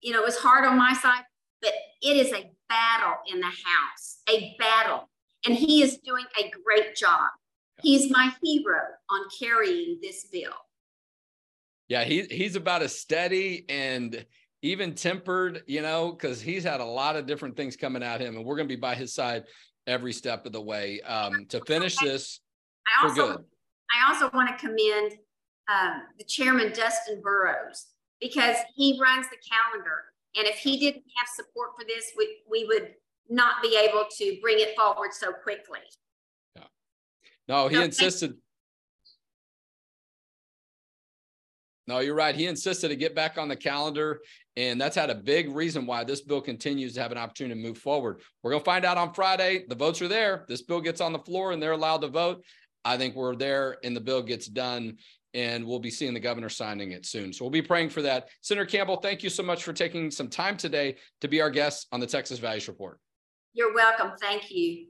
you 0.00 0.12
know, 0.12 0.22
it 0.22 0.26
was 0.26 0.38
hard 0.38 0.64
on 0.64 0.76
my 0.76 0.92
side, 0.92 1.22
but 1.62 1.72
it 2.02 2.16
is 2.16 2.32
a 2.32 2.50
battle 2.68 3.14
in 3.32 3.38
the 3.38 3.46
House, 3.46 4.22
a 4.28 4.56
battle. 4.58 5.08
And 5.46 5.54
he 5.54 5.82
is 5.82 5.98
doing 5.98 6.24
a 6.36 6.50
great 6.64 6.96
job. 6.96 7.28
He's 7.82 8.10
my 8.10 8.32
hero 8.42 8.80
on 9.10 9.20
carrying 9.38 9.98
this 10.02 10.26
bill. 10.32 10.52
Yeah, 11.88 12.04
he 12.04 12.22
he's 12.22 12.56
about 12.56 12.82
as 12.82 12.96
steady 12.96 13.64
and 13.68 14.24
even 14.62 14.94
tempered, 14.94 15.62
you 15.66 15.82
know, 15.82 16.12
because 16.12 16.40
he's 16.40 16.62
had 16.62 16.80
a 16.80 16.84
lot 16.84 17.16
of 17.16 17.26
different 17.26 17.56
things 17.56 17.76
coming 17.76 18.02
at 18.02 18.20
him, 18.20 18.36
and 18.36 18.44
we're 18.44 18.56
going 18.56 18.68
to 18.68 18.74
be 18.74 18.80
by 18.80 18.94
his 18.94 19.12
side 19.14 19.44
every 19.86 20.12
step 20.12 20.46
of 20.46 20.52
the 20.52 20.60
way 20.60 21.00
um, 21.02 21.46
to 21.48 21.60
finish 21.64 21.96
this 21.96 22.40
I 22.86 23.00
for 23.00 23.08
also, 23.08 23.36
good. 23.36 23.44
I 23.90 24.12
also 24.12 24.30
want 24.34 24.48
to 24.48 24.56
commend 24.56 25.12
um, 25.68 26.02
the 26.18 26.24
chairman, 26.24 26.72
Dustin 26.72 27.20
Burrows, 27.22 27.86
because 28.20 28.56
he 28.76 28.98
runs 29.00 29.26
the 29.30 29.36
calendar. 29.50 30.04
And 30.36 30.46
if 30.46 30.58
he 30.58 30.78
didn't 30.78 31.04
have 31.16 31.28
support 31.34 31.70
for 31.76 31.84
this, 31.84 32.12
we, 32.16 32.38
we 32.48 32.64
would 32.64 32.92
not 33.28 33.62
be 33.62 33.76
able 33.76 34.04
to 34.18 34.38
bring 34.40 34.60
it 34.60 34.76
forward 34.76 35.12
so 35.12 35.32
quickly. 35.32 35.80
No, 37.50 37.66
he 37.66 37.74
No, 37.74 37.82
insisted. 37.82 38.34
No, 41.88 41.98
you're 41.98 42.14
right. 42.14 42.36
He 42.36 42.46
insisted 42.46 42.90
to 42.90 42.96
get 42.96 43.16
back 43.16 43.38
on 43.38 43.48
the 43.48 43.56
calendar, 43.56 44.20
and 44.56 44.80
that's 44.80 44.94
had 44.94 45.10
a 45.10 45.16
big 45.16 45.52
reason 45.52 45.84
why 45.84 46.04
this 46.04 46.20
bill 46.20 46.40
continues 46.40 46.94
to 46.94 47.02
have 47.02 47.10
an 47.10 47.18
opportunity 47.18 47.60
to 47.60 47.68
move 47.68 47.76
forward. 47.76 48.20
We're 48.44 48.52
going 48.52 48.60
to 48.60 48.64
find 48.64 48.84
out 48.84 48.98
on 48.98 49.12
Friday. 49.12 49.64
The 49.68 49.74
votes 49.74 50.00
are 50.00 50.06
there. 50.06 50.44
This 50.46 50.62
bill 50.62 50.80
gets 50.80 51.00
on 51.00 51.12
the 51.12 51.18
floor, 51.18 51.50
and 51.50 51.60
they're 51.60 51.72
allowed 51.72 52.02
to 52.02 52.08
vote. 52.08 52.44
I 52.84 52.96
think 52.96 53.16
we're 53.16 53.34
there, 53.34 53.78
and 53.82 53.96
the 53.96 54.00
bill 54.00 54.22
gets 54.22 54.46
done, 54.46 54.98
and 55.34 55.66
we'll 55.66 55.80
be 55.80 55.90
seeing 55.90 56.14
the 56.14 56.20
governor 56.20 56.50
signing 56.50 56.92
it 56.92 57.04
soon. 57.04 57.32
So 57.32 57.44
we'll 57.44 57.50
be 57.50 57.62
praying 57.62 57.90
for 57.90 58.02
that. 58.02 58.28
Senator 58.42 58.66
Campbell, 58.66 58.98
thank 58.98 59.24
you 59.24 59.28
so 59.28 59.42
much 59.42 59.64
for 59.64 59.72
taking 59.72 60.12
some 60.12 60.28
time 60.28 60.56
today 60.56 60.98
to 61.20 61.26
be 61.26 61.40
our 61.40 61.50
guest 61.50 61.88
on 61.90 61.98
the 61.98 62.06
Texas 62.06 62.38
Values 62.38 62.68
Report. 62.68 63.00
You're 63.54 63.74
welcome. 63.74 64.12
Thank 64.20 64.52
you. 64.52 64.89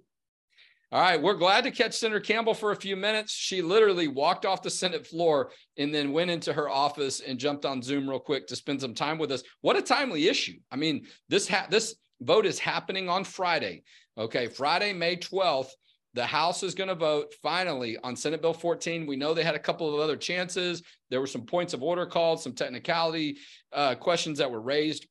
All 0.92 1.00
right, 1.00 1.22
we're 1.22 1.35
glad 1.35 1.62
to 1.64 1.70
catch 1.70 1.94
Senator 1.96 2.18
Campbell 2.18 2.53
for 2.53 2.72
a 2.72 2.76
few 2.76 2.96
minutes. 2.96 3.33
She 3.33 3.62
literally 3.62 4.09
walked 4.09 4.44
off 4.44 4.61
the 4.61 4.70
Senate 4.70 5.07
floor 5.07 5.53
and 5.79 5.94
then 5.94 6.11
went 6.11 6.33
into 6.33 6.53
her 6.53 6.68
office 6.68 7.20
and 7.20 7.38
jumped 7.38 7.64
on 7.64 7.81
Zoom 7.81 8.11
real 8.11 8.18
quick 8.18 8.48
to 8.48 8.57
spend 8.57 8.81
some 8.81 8.94
time 8.94 9.16
with 9.16 9.31
us. 9.31 9.44
What 9.61 9.76
a 9.76 9.83
timely 9.83 10.26
issue! 10.26 10.59
I 10.68 10.74
mean, 10.74 11.07
this 11.29 11.46
ha- 11.46 11.68
this 11.70 11.94
vote 12.20 12.44
is 12.44 12.59
happening 12.59 13.09
on 13.09 13.22
Friday. 13.22 13.85
Okay, 14.18 14.48
Friday, 14.48 14.92
May 14.92 15.14
twelfth. 15.14 15.72
The 16.14 16.26
House 16.26 16.64
is 16.64 16.74
going 16.74 16.88
to 16.88 16.96
vote 16.96 17.35
finally 17.40 17.96
on 17.98 18.16
Senate 18.16 18.42
Bill 18.42 18.53
14. 18.53 19.07
We 19.07 19.14
know 19.14 19.33
they 19.33 19.44
had 19.44 19.55
a 19.55 19.61
couple 19.61 19.94
of 19.94 20.00
other 20.00 20.16
chances. 20.16 20.83
There 21.09 21.20
were 21.20 21.29
some 21.29 21.42
points 21.42 21.72
of 21.72 21.85
order 21.85 22.05
called, 22.05 22.40
some 22.40 22.53
technicality 22.53 23.38
uh, 23.72 23.94
questions 23.94 24.38
that 24.38 24.50
were 24.50 24.61
raised, 24.61 25.07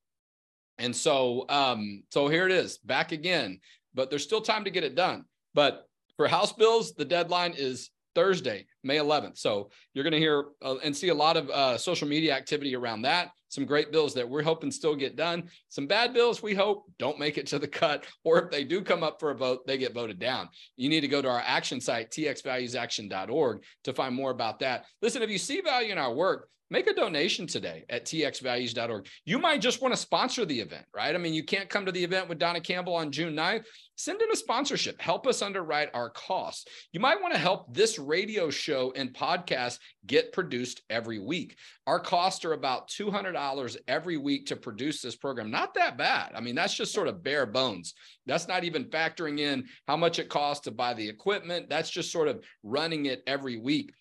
and 0.78 0.94
so 0.94 1.46
um, 1.48 2.04
so 2.10 2.28
here 2.28 2.46
it 2.46 2.52
is, 2.52 2.80
back 2.80 3.14
again. 3.14 3.62
But 3.94 4.10
there's 4.10 4.26
still 4.26 4.42
time 4.42 4.66
to 4.66 4.72
get 4.72 4.84
it 4.84 4.96
done. 4.96 5.24
But 5.60 5.90
for 6.16 6.26
House 6.26 6.54
bills, 6.54 6.94
the 6.94 7.04
deadline 7.04 7.54
is 7.58 7.90
Thursday, 8.16 8.66
May 8.82 8.96
11th. 8.96 9.38
So 9.38 9.72
you're 9.94 10.06
going 10.06 10.14
to 10.14 10.18
hear 10.18 10.46
uh, 10.62 10.78
and 10.86 10.96
see 10.96 11.10
a 11.10 11.14
lot 11.14 11.36
of 11.36 11.50
uh, 11.50 11.78
social 11.78 12.08
media 12.08 12.34
activity 12.34 12.78
around 12.78 13.02
that. 13.02 13.32
Some 13.50 13.66
great 13.66 13.92
bills 13.92 14.14
that 14.14 14.30
we're 14.30 14.42
hoping 14.42 14.72
still 14.72 14.96
get 14.96 15.18
done. 15.18 15.50
Some 15.68 15.86
bad 15.86 16.14
bills 16.14 16.42
we 16.42 16.54
hope 16.54 16.90
don't 16.98 17.20
make 17.20 17.38
it 17.38 17.46
to 17.48 17.60
the 17.60 17.68
cut, 17.68 18.06
or 18.24 18.42
if 18.42 18.52
they 18.52 18.64
do 18.64 18.82
come 18.82 19.04
up 19.04 19.20
for 19.20 19.32
a 19.32 19.36
vote, 19.36 19.68
they 19.68 19.78
get 19.78 19.94
voted 19.94 20.18
down. 20.18 20.48
You 20.78 20.88
need 20.88 21.02
to 21.02 21.10
go 21.10 21.22
to 21.22 21.28
our 21.28 21.44
action 21.46 21.82
site, 21.82 22.10
txvaluesaction.org, 22.10 23.62
to 23.84 23.94
find 23.94 24.16
more 24.16 24.32
about 24.32 24.60
that. 24.60 24.86
Listen, 25.02 25.24
if 25.24 25.30
you 25.30 25.38
see 25.38 25.60
value 25.60 25.92
in 25.92 25.98
our 25.98 26.14
work, 26.14 26.48
make 26.70 26.88
a 26.88 26.94
donation 26.94 27.48
today 27.48 27.86
at 27.90 28.06
txvalues.org. 28.06 29.08
You 29.26 29.40
might 29.40 29.62
just 29.62 29.82
want 29.82 29.94
to 29.94 30.00
sponsor 30.00 30.46
the 30.46 30.60
event, 30.60 30.86
right? 30.94 31.14
I 31.14 31.18
mean, 31.18 31.34
you 31.34 31.44
can't 31.44 31.70
come 31.70 31.86
to 31.86 31.92
the 31.92 32.04
event 32.04 32.30
with 32.30 32.40
Donna 32.40 32.62
Campbell 32.62 32.96
on 32.96 33.12
June 33.12 33.36
9th. 33.36 33.64
Send 33.96 34.22
in 34.22 34.32
a 34.32 34.36
sponsorship. 34.36 35.02
Help 35.02 35.28
us 35.28 35.42
underwrite 35.42 35.90
our 35.94 36.10
costs. 36.12 36.66
You 36.94 37.02
might 37.02 37.22
want 37.22 37.34
to 37.34 37.40
help 37.40 37.74
this 37.74 38.00
radio 38.00 38.50
show 38.50 38.94
and 38.96 39.14
podcast 39.14 39.80
get 40.06 40.32
produced 40.32 40.84
every 40.90 41.20
week. 41.20 41.58
Our 41.86 42.00
costs 42.00 42.46
are 42.46 42.54
about 42.54 42.88
$200 42.90 43.78
every 43.90 44.16
week 44.16 44.46
to 44.46 44.56
produce 44.56 45.02
this 45.02 45.18
program. 45.18 45.52
Not 45.52 45.74
that 45.74 45.98
bad. 45.98 46.32
I 46.34 46.40
mean, 46.40 46.56
that's 46.56 46.76
just 46.76 46.94
sort 46.94 47.10
of 47.10 47.24
bare 47.24 47.46
bones. 47.46 47.94
That's 48.26 48.48
not 48.48 48.64
even 48.64 48.86
factoring 48.86 49.40
in 49.40 49.66
how 49.86 49.98
much 49.98 50.18
it 50.18 50.30
costs 50.30 50.64
to 50.66 50.72
buy 50.72 50.94
the 50.94 51.10
equipment. 51.10 51.68
That's 51.68 51.90
just 51.90 52.12
sort 52.12 52.30
of 52.30 52.42
running 52.64 53.08
it 53.08 53.22
every 53.28 53.58
week. 53.58 53.92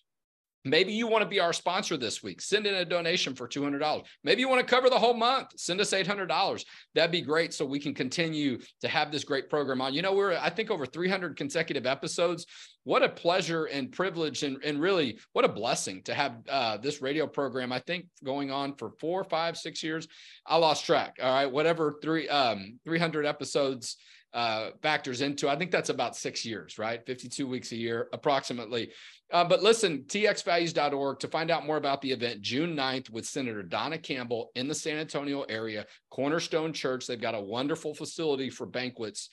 Maybe 0.64 0.92
you 0.92 1.07
want 1.07 1.23
to 1.23 1.29
be 1.29 1.40
our 1.40 1.53
sponsor 1.53 1.97
this 1.97 2.23
week. 2.23 2.40
Send 2.40 2.66
in 2.66 2.75
a 2.75 2.85
donation 2.85 3.35
for 3.35 3.47
$200. 3.47 4.05
Maybe 4.25 4.40
you 4.40 4.49
want 4.49 4.61
to 4.61 4.75
cover 4.75 4.90
the 4.90 4.99
whole 4.99 5.14
month. 5.14 5.49
Send 5.57 5.81
us 5.81 5.92
$800. 5.92 6.64
That'd 6.94 7.12
be 7.12 7.21
great 7.21 7.55
so 7.55 7.64
we 7.64 7.79
can 7.79 7.94
continue 7.94 8.59
to 8.81 8.88
have 8.88 9.12
this 9.12 9.25
great 9.25 9.49
program 9.49 9.81
on. 9.81 9.94
You 9.94 10.03
know, 10.03 10.14
we're, 10.14 10.37
I 10.37 10.51
think, 10.51 10.71
over 10.71 10.85
300 10.85 11.37
consecutive 11.37 11.87
episodes. 11.87 12.47
What 12.85 13.03
a 13.03 13.09
pleasure 13.09 13.66
and 13.66 13.92
privilege, 13.92 14.42
and, 14.42 14.57
and 14.64 14.81
really 14.81 15.18
what 15.33 15.44
a 15.44 15.49
blessing 15.49 16.03
to 16.05 16.14
have 16.14 16.37
uh, 16.49 16.79
this 16.79 17.03
radio 17.03 17.27
program. 17.27 17.71
I 17.71 17.81
think 17.81 18.07
going 18.25 18.51
on 18.51 18.75
for 18.77 18.92
four, 18.99 19.25
five, 19.25 19.57
six 19.57 19.83
years. 19.83 20.09
I 20.47 20.57
lost 20.57 20.87
track. 20.87 21.16
All 21.23 21.33
right. 21.33 21.51
Whatever, 21.51 21.99
three, 22.03 22.29
um, 22.29 22.79
300 22.85 23.27
episodes 23.27 23.97
uh, 24.35 24.71
factors 24.83 25.21
into. 25.21 25.49
I 25.49 25.57
think 25.57 25.71
that's 25.71 25.88
about 25.88 26.17
six 26.17 26.45
years, 26.45 26.79
right? 26.79 27.05
52 27.07 27.47
weeks 27.47 27.73
a 27.73 27.77
year, 27.77 28.09
approximately. 28.12 28.91
Uh, 29.33 29.45
but 29.45 29.62
listen, 29.62 30.05
txvalues.org 30.07 31.19
to 31.21 31.29
find 31.29 31.51
out 31.51 31.67
more 31.67 31.77
about 31.77 32.01
the 32.01 32.12
event 32.12 32.41
June 32.41 32.75
9th 32.77 33.11
with 33.11 33.27
Senator 33.27 33.62
Donna 33.62 33.99
Campbell 33.99 34.51
in 34.55 34.69
the 34.69 34.75
San 34.75 34.99
Antonio 34.99 35.43
area, 35.43 35.87
Cornerstone 36.11 36.73
Church. 36.73 37.07
They've 37.07 37.21
got 37.21 37.35
a 37.35 37.41
wonderful 37.41 37.95
facility 37.95 38.51
for 38.51 38.67
banquets. 38.67 39.31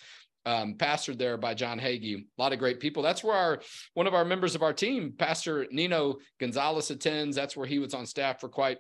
Um, 0.47 0.75
pastored 0.75 1.17
there 1.17 1.38
by 1.38 1.55
John 1.55 1.79
Hagee. 1.79 2.19
A 2.19 2.41
lot 2.41 2.53
of 2.53 2.60
great 2.60 2.79
people. 2.79 3.01
That's 3.01 3.23
where 3.23 3.36
our 3.36 3.62
one 3.95 4.05
of 4.05 4.13
our 4.13 4.23
members 4.23 4.53
of 4.53 4.62
our 4.62 4.73
team, 4.73 5.12
Pastor 5.17 5.65
Nino 5.71 6.17
Gonzalez, 6.39 6.91
attends. 6.91 7.36
That's 7.36 7.58
where 7.58 7.65
he 7.65 7.79
was 7.79 7.95
on 7.95 8.05
staff 8.05 8.41
for 8.41 8.47
quite 8.47 8.77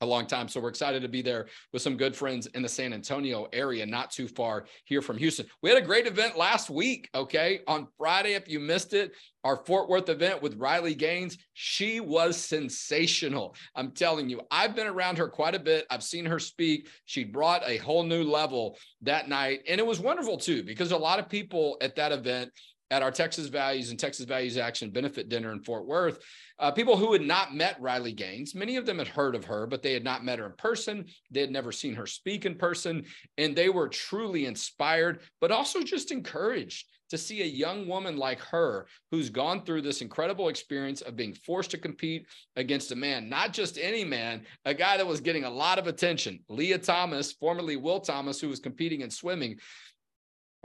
a 0.00 0.06
long 0.06 0.26
time. 0.26 0.48
So 0.48 0.60
we're 0.60 0.68
excited 0.68 1.02
to 1.02 1.08
be 1.08 1.22
there 1.22 1.46
with 1.72 1.82
some 1.82 1.96
good 1.96 2.14
friends 2.14 2.46
in 2.48 2.62
the 2.62 2.68
San 2.68 2.92
Antonio 2.92 3.48
area, 3.52 3.86
not 3.86 4.10
too 4.10 4.28
far 4.28 4.66
here 4.84 5.00
from 5.00 5.16
Houston. 5.18 5.46
We 5.62 5.70
had 5.70 5.78
a 5.82 5.86
great 5.86 6.06
event 6.06 6.36
last 6.36 6.68
week. 6.68 7.08
Okay. 7.14 7.60
On 7.66 7.88
Friday, 7.96 8.34
if 8.34 8.48
you 8.48 8.60
missed 8.60 8.92
it, 8.92 9.12
our 9.44 9.56
Fort 9.64 9.88
Worth 9.88 10.08
event 10.08 10.42
with 10.42 10.56
Riley 10.56 10.94
Gaines, 10.94 11.38
she 11.54 12.00
was 12.00 12.36
sensational. 12.36 13.54
I'm 13.74 13.92
telling 13.92 14.28
you, 14.28 14.40
I've 14.50 14.74
been 14.74 14.88
around 14.88 15.18
her 15.18 15.28
quite 15.28 15.54
a 15.54 15.60
bit. 15.60 15.86
I've 15.88 16.02
seen 16.02 16.26
her 16.26 16.38
speak. 16.38 16.88
She 17.04 17.24
brought 17.24 17.62
a 17.64 17.76
whole 17.78 18.02
new 18.02 18.24
level 18.24 18.76
that 19.02 19.28
night. 19.28 19.60
And 19.68 19.78
it 19.78 19.86
was 19.86 20.00
wonderful 20.00 20.36
too, 20.36 20.62
because 20.64 20.92
a 20.92 20.96
lot 20.96 21.18
of 21.18 21.28
people 21.28 21.76
at 21.80 21.96
that 21.96 22.12
event 22.12 22.50
at 22.90 23.02
our 23.02 23.10
Texas 23.10 23.46
Values 23.48 23.90
and 23.90 23.98
Texas 23.98 24.26
Values 24.26 24.56
Action 24.56 24.90
benefit 24.90 25.28
dinner 25.28 25.52
in 25.52 25.60
Fort 25.60 25.86
Worth, 25.86 26.18
uh, 26.58 26.70
people 26.70 26.96
who 26.96 27.12
had 27.12 27.22
not 27.22 27.54
met 27.54 27.80
Riley 27.80 28.12
Gaines. 28.12 28.54
Many 28.54 28.76
of 28.76 28.86
them 28.86 28.98
had 28.98 29.08
heard 29.08 29.34
of 29.34 29.44
her, 29.44 29.66
but 29.66 29.82
they 29.82 29.92
had 29.92 30.04
not 30.04 30.24
met 30.24 30.38
her 30.38 30.46
in 30.46 30.52
person. 30.52 31.06
They 31.30 31.40
had 31.40 31.50
never 31.50 31.72
seen 31.72 31.94
her 31.94 32.06
speak 32.06 32.46
in 32.46 32.54
person, 32.54 33.04
and 33.38 33.54
they 33.54 33.68
were 33.68 33.88
truly 33.88 34.46
inspired, 34.46 35.20
but 35.40 35.50
also 35.50 35.82
just 35.82 36.12
encouraged 36.12 36.86
to 37.10 37.18
see 37.18 37.42
a 37.42 37.46
young 37.46 37.86
woman 37.86 38.16
like 38.16 38.40
her 38.40 38.86
who's 39.10 39.30
gone 39.30 39.64
through 39.64 39.82
this 39.82 40.00
incredible 40.00 40.48
experience 40.48 41.02
of 41.02 41.16
being 41.16 41.32
forced 41.32 41.70
to 41.70 41.78
compete 41.78 42.26
against 42.56 42.92
a 42.92 42.96
man, 42.96 43.28
not 43.28 43.52
just 43.52 43.78
any 43.78 44.04
man, 44.04 44.44
a 44.64 44.74
guy 44.74 44.96
that 44.96 45.06
was 45.06 45.20
getting 45.20 45.44
a 45.44 45.50
lot 45.50 45.78
of 45.78 45.86
attention. 45.86 46.40
Lia 46.48 46.78
Thomas, 46.78 47.32
formerly 47.32 47.76
Will 47.76 48.00
Thomas, 48.00 48.40
who 48.40 48.48
was 48.48 48.58
competing 48.58 49.02
in 49.02 49.10
swimming, 49.10 49.58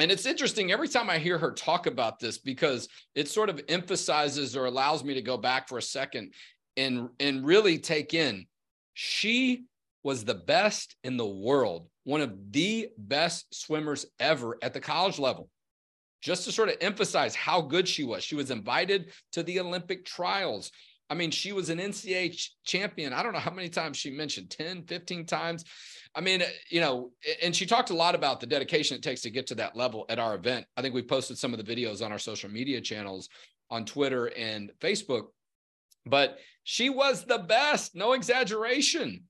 and 0.01 0.11
it's 0.11 0.25
interesting 0.25 0.71
every 0.71 0.87
time 0.87 1.09
I 1.09 1.19
hear 1.19 1.37
her 1.37 1.51
talk 1.51 1.85
about 1.85 2.19
this 2.19 2.37
because 2.37 2.87
it 3.15 3.27
sort 3.27 3.49
of 3.49 3.61
emphasizes 3.69 4.55
or 4.55 4.65
allows 4.65 5.03
me 5.03 5.13
to 5.13 5.21
go 5.21 5.37
back 5.37 5.69
for 5.69 5.77
a 5.77 5.81
second 5.81 6.33
and 6.77 7.09
and 7.19 7.45
really 7.45 7.77
take 7.77 8.13
in 8.13 8.45
she 8.93 9.65
was 10.03 10.23
the 10.23 10.35
best 10.35 10.95
in 11.03 11.17
the 11.17 11.27
world, 11.27 11.87
one 12.03 12.21
of 12.21 12.33
the 12.51 12.89
best 12.97 13.53
swimmers 13.53 14.05
ever 14.19 14.57
at 14.61 14.73
the 14.73 14.79
college 14.79 15.19
level. 15.19 15.49
Just 16.21 16.45
to 16.45 16.51
sort 16.51 16.69
of 16.69 16.77
emphasize 16.81 17.33
how 17.35 17.61
good 17.61 17.87
she 17.87 18.03
was. 18.03 18.23
She 18.23 18.35
was 18.35 18.51
invited 18.51 19.11
to 19.31 19.41
the 19.41 19.59
Olympic 19.59 20.05
trials. 20.05 20.71
I 21.11 21.13
mean, 21.13 21.29
she 21.29 21.51
was 21.51 21.69
an 21.69 21.77
NCAA 21.77 22.41
champion. 22.63 23.11
I 23.11 23.21
don't 23.21 23.33
know 23.33 23.39
how 23.39 23.51
many 23.51 23.67
times 23.67 23.97
she 23.97 24.11
mentioned 24.11 24.49
10, 24.49 24.83
15 24.83 25.25
times. 25.25 25.65
I 26.15 26.21
mean, 26.21 26.41
uh, 26.41 26.45
you 26.69 26.79
know, 26.79 27.11
and 27.43 27.53
she 27.53 27.65
talked 27.65 27.89
a 27.89 27.93
lot 27.93 28.15
about 28.15 28.39
the 28.39 28.47
dedication 28.47 28.95
it 28.95 29.03
takes 29.03 29.19
to 29.21 29.29
get 29.29 29.45
to 29.47 29.55
that 29.55 29.75
level 29.75 30.05
at 30.07 30.19
our 30.19 30.35
event. 30.35 30.65
I 30.77 30.81
think 30.81 30.95
we 30.95 31.01
posted 31.01 31.37
some 31.37 31.53
of 31.53 31.63
the 31.63 31.75
videos 31.75 32.03
on 32.03 32.13
our 32.13 32.17
social 32.17 32.49
media 32.49 32.79
channels 32.79 33.27
on 33.69 33.83
Twitter 33.83 34.27
and 34.37 34.71
Facebook. 34.79 35.25
But 36.05 36.39
she 36.63 36.89
was 36.89 37.25
the 37.25 37.39
best, 37.39 37.93
no 37.93 38.13
exaggeration. 38.13 39.25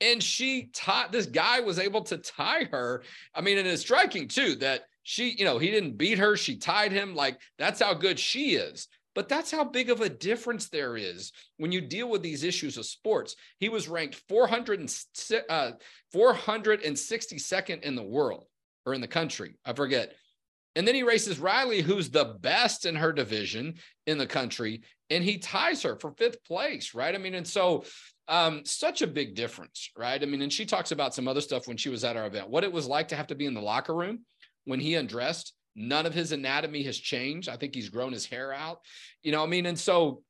And 0.00 0.20
she 0.20 0.70
taught 0.74 1.12
this 1.12 1.26
guy 1.26 1.60
was 1.60 1.78
able 1.78 2.02
to 2.04 2.18
tie 2.18 2.64
her. 2.72 3.04
I 3.36 3.40
mean, 3.40 3.56
and 3.56 3.68
it 3.68 3.70
is 3.70 3.82
striking 3.82 4.26
too 4.26 4.56
that 4.56 4.82
she, 5.04 5.36
you 5.38 5.44
know, 5.44 5.58
he 5.58 5.70
didn't 5.70 5.96
beat 5.96 6.18
her, 6.18 6.36
she 6.36 6.56
tied 6.56 6.90
him. 6.90 7.14
Like 7.14 7.40
that's 7.56 7.80
how 7.80 7.94
good 7.94 8.18
she 8.18 8.54
is. 8.54 8.88
But 9.20 9.28
that's 9.28 9.50
how 9.50 9.64
big 9.64 9.90
of 9.90 10.00
a 10.00 10.08
difference 10.08 10.70
there 10.70 10.96
is 10.96 11.32
when 11.58 11.72
you 11.72 11.82
deal 11.82 12.08
with 12.08 12.22
these 12.22 12.42
issues 12.42 12.78
of 12.78 12.86
sports. 12.86 13.36
He 13.58 13.68
was 13.68 13.86
ranked 13.86 14.14
400 14.30 14.90
uh, 15.50 15.72
462nd 16.14 17.82
in 17.82 17.96
the 17.96 18.02
world 18.02 18.46
or 18.86 18.94
in 18.94 19.02
the 19.02 19.06
country. 19.06 19.56
I 19.62 19.74
forget. 19.74 20.14
And 20.74 20.88
then 20.88 20.94
he 20.94 21.02
races 21.02 21.38
Riley, 21.38 21.82
who's 21.82 22.08
the 22.08 22.34
best 22.40 22.86
in 22.86 22.94
her 22.94 23.12
division 23.12 23.74
in 24.06 24.16
the 24.16 24.26
country, 24.26 24.84
and 25.10 25.22
he 25.22 25.36
ties 25.36 25.82
her 25.82 25.96
for 25.96 26.12
fifth 26.12 26.42
place, 26.42 26.94
right? 26.94 27.14
I 27.14 27.18
mean, 27.18 27.34
and 27.34 27.46
so 27.46 27.84
um, 28.26 28.64
such 28.64 29.02
a 29.02 29.06
big 29.06 29.34
difference, 29.34 29.90
right? 29.98 30.22
I 30.22 30.24
mean, 30.24 30.40
and 30.40 30.50
she 30.50 30.64
talks 30.64 30.92
about 30.92 31.14
some 31.14 31.28
other 31.28 31.42
stuff 31.42 31.68
when 31.68 31.76
she 31.76 31.90
was 31.90 32.04
at 32.04 32.16
our 32.16 32.24
event, 32.24 32.48
what 32.48 32.64
it 32.64 32.72
was 32.72 32.86
like 32.86 33.08
to 33.08 33.16
have 33.16 33.26
to 33.26 33.34
be 33.34 33.44
in 33.44 33.52
the 33.52 33.60
locker 33.60 33.94
room 33.94 34.20
when 34.64 34.80
he 34.80 34.94
undressed 34.94 35.52
None 35.76 36.06
of 36.06 36.14
his 36.14 36.32
anatomy 36.32 36.82
has 36.84 36.98
changed. 36.98 37.48
I 37.48 37.56
think 37.56 37.74
he's 37.74 37.88
grown 37.88 38.12
his 38.12 38.26
hair 38.26 38.52
out. 38.52 38.80
You 39.22 39.32
know, 39.32 39.42
I 39.42 39.46
mean, 39.46 39.66
and 39.66 39.78
so 39.78 40.22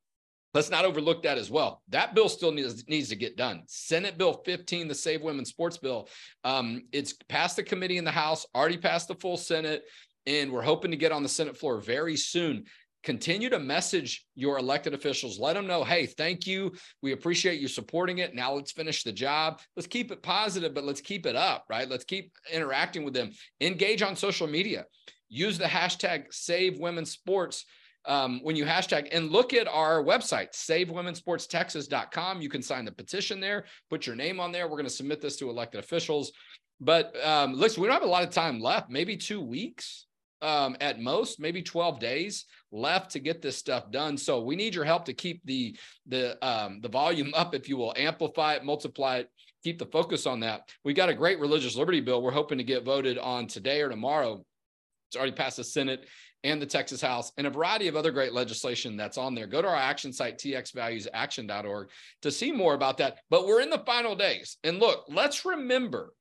let's 0.54 0.70
not 0.70 0.84
overlook 0.84 1.22
that 1.22 1.38
as 1.38 1.50
well. 1.50 1.82
That 1.88 2.14
bill 2.14 2.28
still 2.28 2.52
needs, 2.52 2.86
needs 2.88 3.08
to 3.08 3.16
get 3.16 3.36
done. 3.36 3.62
Senate 3.66 4.18
Bill 4.18 4.42
15, 4.44 4.88
the 4.88 4.94
Save 4.94 5.22
Women 5.22 5.44
Sports 5.44 5.78
Bill, 5.78 6.08
um, 6.44 6.82
it's 6.92 7.14
passed 7.28 7.56
the 7.56 7.62
committee 7.62 7.98
in 7.98 8.04
the 8.04 8.10
House, 8.10 8.46
already 8.54 8.78
passed 8.78 9.08
the 9.08 9.14
full 9.14 9.36
Senate, 9.36 9.82
and 10.26 10.52
we're 10.52 10.62
hoping 10.62 10.90
to 10.90 10.96
get 10.96 11.12
on 11.12 11.22
the 11.22 11.28
Senate 11.28 11.56
floor 11.56 11.80
very 11.80 12.16
soon. 12.16 12.64
Continue 13.02 13.48
to 13.48 13.58
message 13.58 14.26
your 14.34 14.58
elected 14.58 14.92
officials. 14.92 15.38
Let 15.38 15.54
them 15.54 15.66
know, 15.66 15.82
hey, 15.82 16.04
thank 16.04 16.46
you. 16.46 16.72
We 17.00 17.12
appreciate 17.12 17.58
you 17.58 17.66
supporting 17.66 18.18
it. 18.18 18.34
Now 18.34 18.52
let's 18.52 18.72
finish 18.72 19.04
the 19.04 19.12
job. 19.12 19.60
Let's 19.74 19.86
keep 19.86 20.12
it 20.12 20.22
positive, 20.22 20.74
but 20.74 20.84
let's 20.84 21.00
keep 21.00 21.24
it 21.24 21.34
up, 21.34 21.64
right? 21.70 21.88
Let's 21.88 22.04
keep 22.04 22.30
interacting 22.52 23.02
with 23.02 23.14
them. 23.14 23.30
Engage 23.62 24.02
on 24.02 24.16
social 24.16 24.46
media 24.46 24.84
use 25.30 25.56
the 25.56 25.64
hashtag 25.64 26.24
save 26.30 26.78
women's 26.78 27.10
sports 27.10 27.64
um, 28.06 28.40
when 28.42 28.56
you 28.56 28.64
hashtag 28.64 29.08
and 29.12 29.30
look 29.30 29.54
at 29.54 29.68
our 29.68 30.02
website 30.02 30.52
savewomensportstexas.com 30.52 32.40
you 32.42 32.48
can 32.48 32.62
sign 32.62 32.84
the 32.84 32.92
petition 32.92 33.40
there 33.40 33.64
put 33.90 34.06
your 34.06 34.16
name 34.16 34.40
on 34.40 34.52
there. 34.52 34.66
We're 34.66 34.76
going 34.76 34.84
to 34.84 34.90
submit 34.90 35.20
this 35.20 35.36
to 35.36 35.50
elected 35.50 35.80
officials. 35.80 36.32
But 36.80 37.14
um, 37.24 37.54
listen 37.54 37.82
we 37.82 37.88
don't 37.88 37.94
have 37.94 38.04
a 38.04 38.10
lot 38.10 38.22
of 38.22 38.30
time 38.30 38.60
left. 38.60 38.88
Maybe 38.88 39.16
two 39.16 39.40
weeks 39.40 40.06
um, 40.42 40.76
at 40.80 41.00
most 41.00 41.38
maybe 41.38 41.62
12 41.62 42.00
days 42.00 42.46
left 42.72 43.10
to 43.10 43.18
get 43.18 43.42
this 43.42 43.56
stuff 43.56 43.90
done. 43.90 44.16
So 44.16 44.40
we 44.40 44.56
need 44.56 44.74
your 44.74 44.84
help 44.84 45.04
to 45.06 45.12
keep 45.12 45.44
the 45.44 45.76
the 46.06 46.42
um, 46.46 46.80
the 46.80 46.88
volume 46.88 47.32
up 47.34 47.54
if 47.54 47.68
you 47.68 47.76
will. 47.76 47.92
Amplify 47.96 48.54
it 48.54 48.64
multiply 48.64 49.18
it 49.18 49.30
keep 49.62 49.78
the 49.78 49.86
focus 49.86 50.26
on 50.26 50.40
that. 50.40 50.70
We 50.84 50.94
got 50.94 51.10
a 51.10 51.14
great 51.14 51.38
religious 51.38 51.76
liberty 51.76 52.00
bill 52.00 52.22
we're 52.22 52.30
hoping 52.30 52.58
to 52.58 52.64
get 52.64 52.84
voted 52.84 53.18
on 53.18 53.46
today 53.46 53.82
or 53.82 53.90
tomorrow 53.90 54.42
it's 55.10 55.16
already 55.16 55.32
passed 55.32 55.56
the 55.56 55.64
Senate 55.64 56.06
and 56.44 56.62
the 56.62 56.66
Texas 56.66 57.00
House 57.00 57.32
and 57.36 57.44
a 57.44 57.50
variety 57.50 57.88
of 57.88 57.96
other 57.96 58.12
great 58.12 58.32
legislation 58.32 58.96
that's 58.96 59.18
on 59.18 59.34
there. 59.34 59.48
Go 59.48 59.60
to 59.60 59.66
our 59.66 59.74
action 59.74 60.12
site, 60.12 60.38
txvaluesaction.org, 60.38 61.90
to 62.22 62.30
see 62.30 62.52
more 62.52 62.74
about 62.74 62.96
that. 62.98 63.18
But 63.28 63.44
we're 63.44 63.60
in 63.60 63.70
the 63.70 63.82
final 63.84 64.14
days. 64.14 64.58
And 64.62 64.78
look, 64.78 65.04
let's 65.08 65.44
remember 65.44 66.14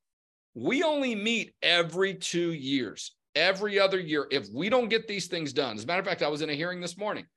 we 0.56 0.82
only 0.82 1.13
meet 1.13 1.54
every 1.62 2.15
two 2.15 2.54
years, 2.54 3.15
every 3.36 3.80
other 3.80 3.99
year. 3.99 4.28
If 4.32 4.47
we 4.52 4.69
don't 4.69 4.89
get 4.89 5.08
these 5.08 5.28
things 5.28 5.54
done, 5.54 5.78
as 5.78 5.84
a 5.84 5.88
matter 5.88 5.99
of 5.99 6.08
fact, 6.08 6.23
I 6.23 6.28
was 6.28 6.41
in 6.41 6.49
a 6.49 6.56
hearing 6.56 6.82
this 6.82 6.97
morning 6.97 7.28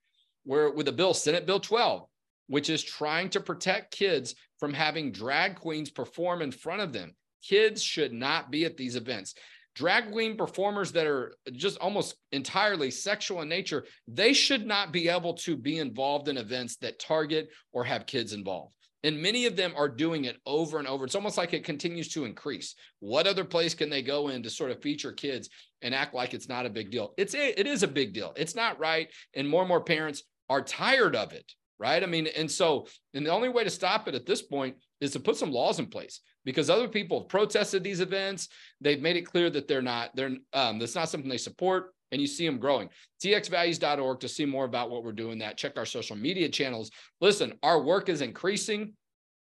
where 0.45 0.71
with 0.71 0.89
a 0.89 0.93
bill, 0.93 1.13
Senate 1.13 1.45
Bill 1.45 1.61
12, 1.61 2.07
which 2.47 2.71
is 2.71 2.83
trying 2.83 3.29
to 3.29 3.41
protect 3.41 3.95
kids 3.95 4.35
from 4.59 4.73
having 4.73 5.13
drag 5.13 5.57
queens 5.57 5.91
perform 5.91 6.41
in 6.41 6.51
front 6.51 6.81
of 6.81 6.95
them. 6.95 7.15
Kids 7.47 7.83
should 7.83 8.15
not 8.15 8.51
be 8.51 8.65
at 8.65 8.79
these 8.79 8.97
events 8.97 9.35
drag 9.75 10.13
queen 10.13 10.37
performers 10.37 10.93
that 10.93 11.07
are 11.07 11.35
just 11.53 11.79
almost 11.79 12.17
entirely 12.33 12.91
sexual 12.91 13.43
in 13.43 13.49
nature, 13.49 13.85
they 14.07 14.33
should 14.33 14.67
not 14.67 14.93
be 14.93 15.09
able 15.09 15.35
to 15.35 15.57
be 15.57 15.79
involved 15.79 16.29
in 16.29 16.37
events 16.37 16.77
that 16.77 16.99
target 16.99 17.49
or 17.73 17.85
have 17.85 18.07
kids 18.07 18.33
involved. 18.33 18.75
And 19.05 19.21
many 19.21 19.47
of 19.47 19.57
them 19.57 19.73
are 19.77 19.89
doing 19.89 20.27
it 20.27 20.37
over 20.47 20.79
and 20.79 20.87
over. 20.87 21.05
It's 21.05 21.17
almost 21.17 21.37
like 21.37 21.53
it 21.53 21.65
continues 21.65 22.09
to 22.11 22.25
increase. 22.25 22.77
What 23.01 23.27
other 23.27 23.45
place 23.45 23.75
can 23.75 23.91
they 23.91 24.03
go 24.03 24.29
in 24.29 24.43
to 24.45 24.51
sort 24.51 24.71
of 24.71 24.81
feature 24.81 25.13
kids 25.13 25.49
and 25.83 25.95
act 25.95 26.15
like 26.15 26.35
it's 26.35 26.49
not 26.49 26.67
a 26.67 26.71
big 26.71 26.91
deal? 26.91 27.13
It's 27.17 27.35
it 27.35 27.67
is 27.67 27.83
a 27.83 27.89
big 27.89 28.13
deal. 28.13 28.33
It's 28.37 28.55
not 28.55 28.79
right. 28.79 29.09
And 29.35 29.49
more 29.49 29.63
and 29.63 29.69
more 29.69 29.83
parents 29.83 30.23
are 30.49 30.63
tired 30.63 31.17
of 31.17 31.33
it, 31.33 31.51
right? 31.81 32.03
I 32.03 32.07
mean, 32.07 32.29
and 32.37 32.49
so, 32.49 32.87
and 33.13 33.27
the 33.27 33.31
only 33.31 33.49
way 33.49 33.65
to 33.65 33.71
stop 33.71 34.07
it 34.07 34.15
at 34.15 34.27
this 34.27 34.43
point 34.43 34.77
is 35.03 35.11
to 35.13 35.21
put 35.21 35.37
some 35.37 35.51
laws 35.51 35.81
in 35.81 35.87
place 35.87 36.21
because 36.45 36.71
other 36.71 36.89
people 36.89 37.21
have 37.21 37.29
protested 37.29 37.83
these 37.83 38.01
events. 38.01 38.49
They've 38.81 39.03
made 39.03 39.17
it 39.17 39.23
clear 39.23 39.51
that 39.51 39.67
they're 39.67 39.83
not, 39.83 40.15
they're, 40.15 40.37
um, 40.53 40.79
that's 40.79 40.95
not 40.95 41.09
something 41.09 41.29
they 41.29 41.39
support 41.39 41.93
and 42.13 42.21
you 42.21 42.27
see 42.27 42.47
them 42.47 42.59
growing. 42.59 42.89
txvalues.org 43.23 44.21
to 44.21 44.29
see 44.29 44.45
more 44.45 44.65
about 44.65 44.91
what 44.91 45.03
we're 45.03 45.13
doing 45.13 45.39
that. 45.39 45.57
Check 45.57 45.77
our 45.77 45.87
social 45.87 46.15
media 46.15 46.49
channels. 46.49 46.91
Listen, 47.21 47.55
our 47.63 47.83
work 47.83 48.09
is 48.09 48.21
increasing. 48.21 48.93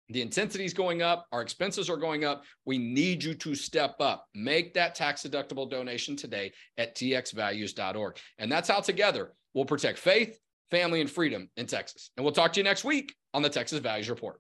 The 0.10 0.22
intensity 0.22 0.66
is 0.66 0.74
going 0.74 1.02
up. 1.02 1.26
Our 1.32 1.42
expenses 1.42 1.90
are 1.90 1.98
going 1.98 2.26
up. 2.26 2.44
We 2.66 2.78
need 2.78 3.24
you 3.24 3.34
to 3.36 3.56
step 3.56 3.96
up. 4.00 4.26
Make 4.36 4.74
that 4.74 4.94
tax 4.94 5.24
deductible 5.24 5.70
donation 5.70 6.16
today 6.16 6.52
at 6.78 6.96
txvalues.org. 6.96 8.18
And 8.40 8.52
that's 8.52 8.70
how 8.70 8.82
together 8.82 9.34
we'll 9.54 9.66
protect 9.66 10.00
faith, 10.00 10.38
family, 10.70 11.02
and 11.02 11.10
freedom 11.10 11.50
in 11.56 11.66
Texas. 11.66 12.12
And 12.18 12.24
we'll 12.24 12.34
talk 12.34 12.54
to 12.54 12.60
you 12.60 12.64
next 12.64 12.84
week 12.84 13.16
on 13.34 13.42
the 13.42 13.50
Texas 13.50 13.80
Values 13.80 14.10
Report. 14.10 14.40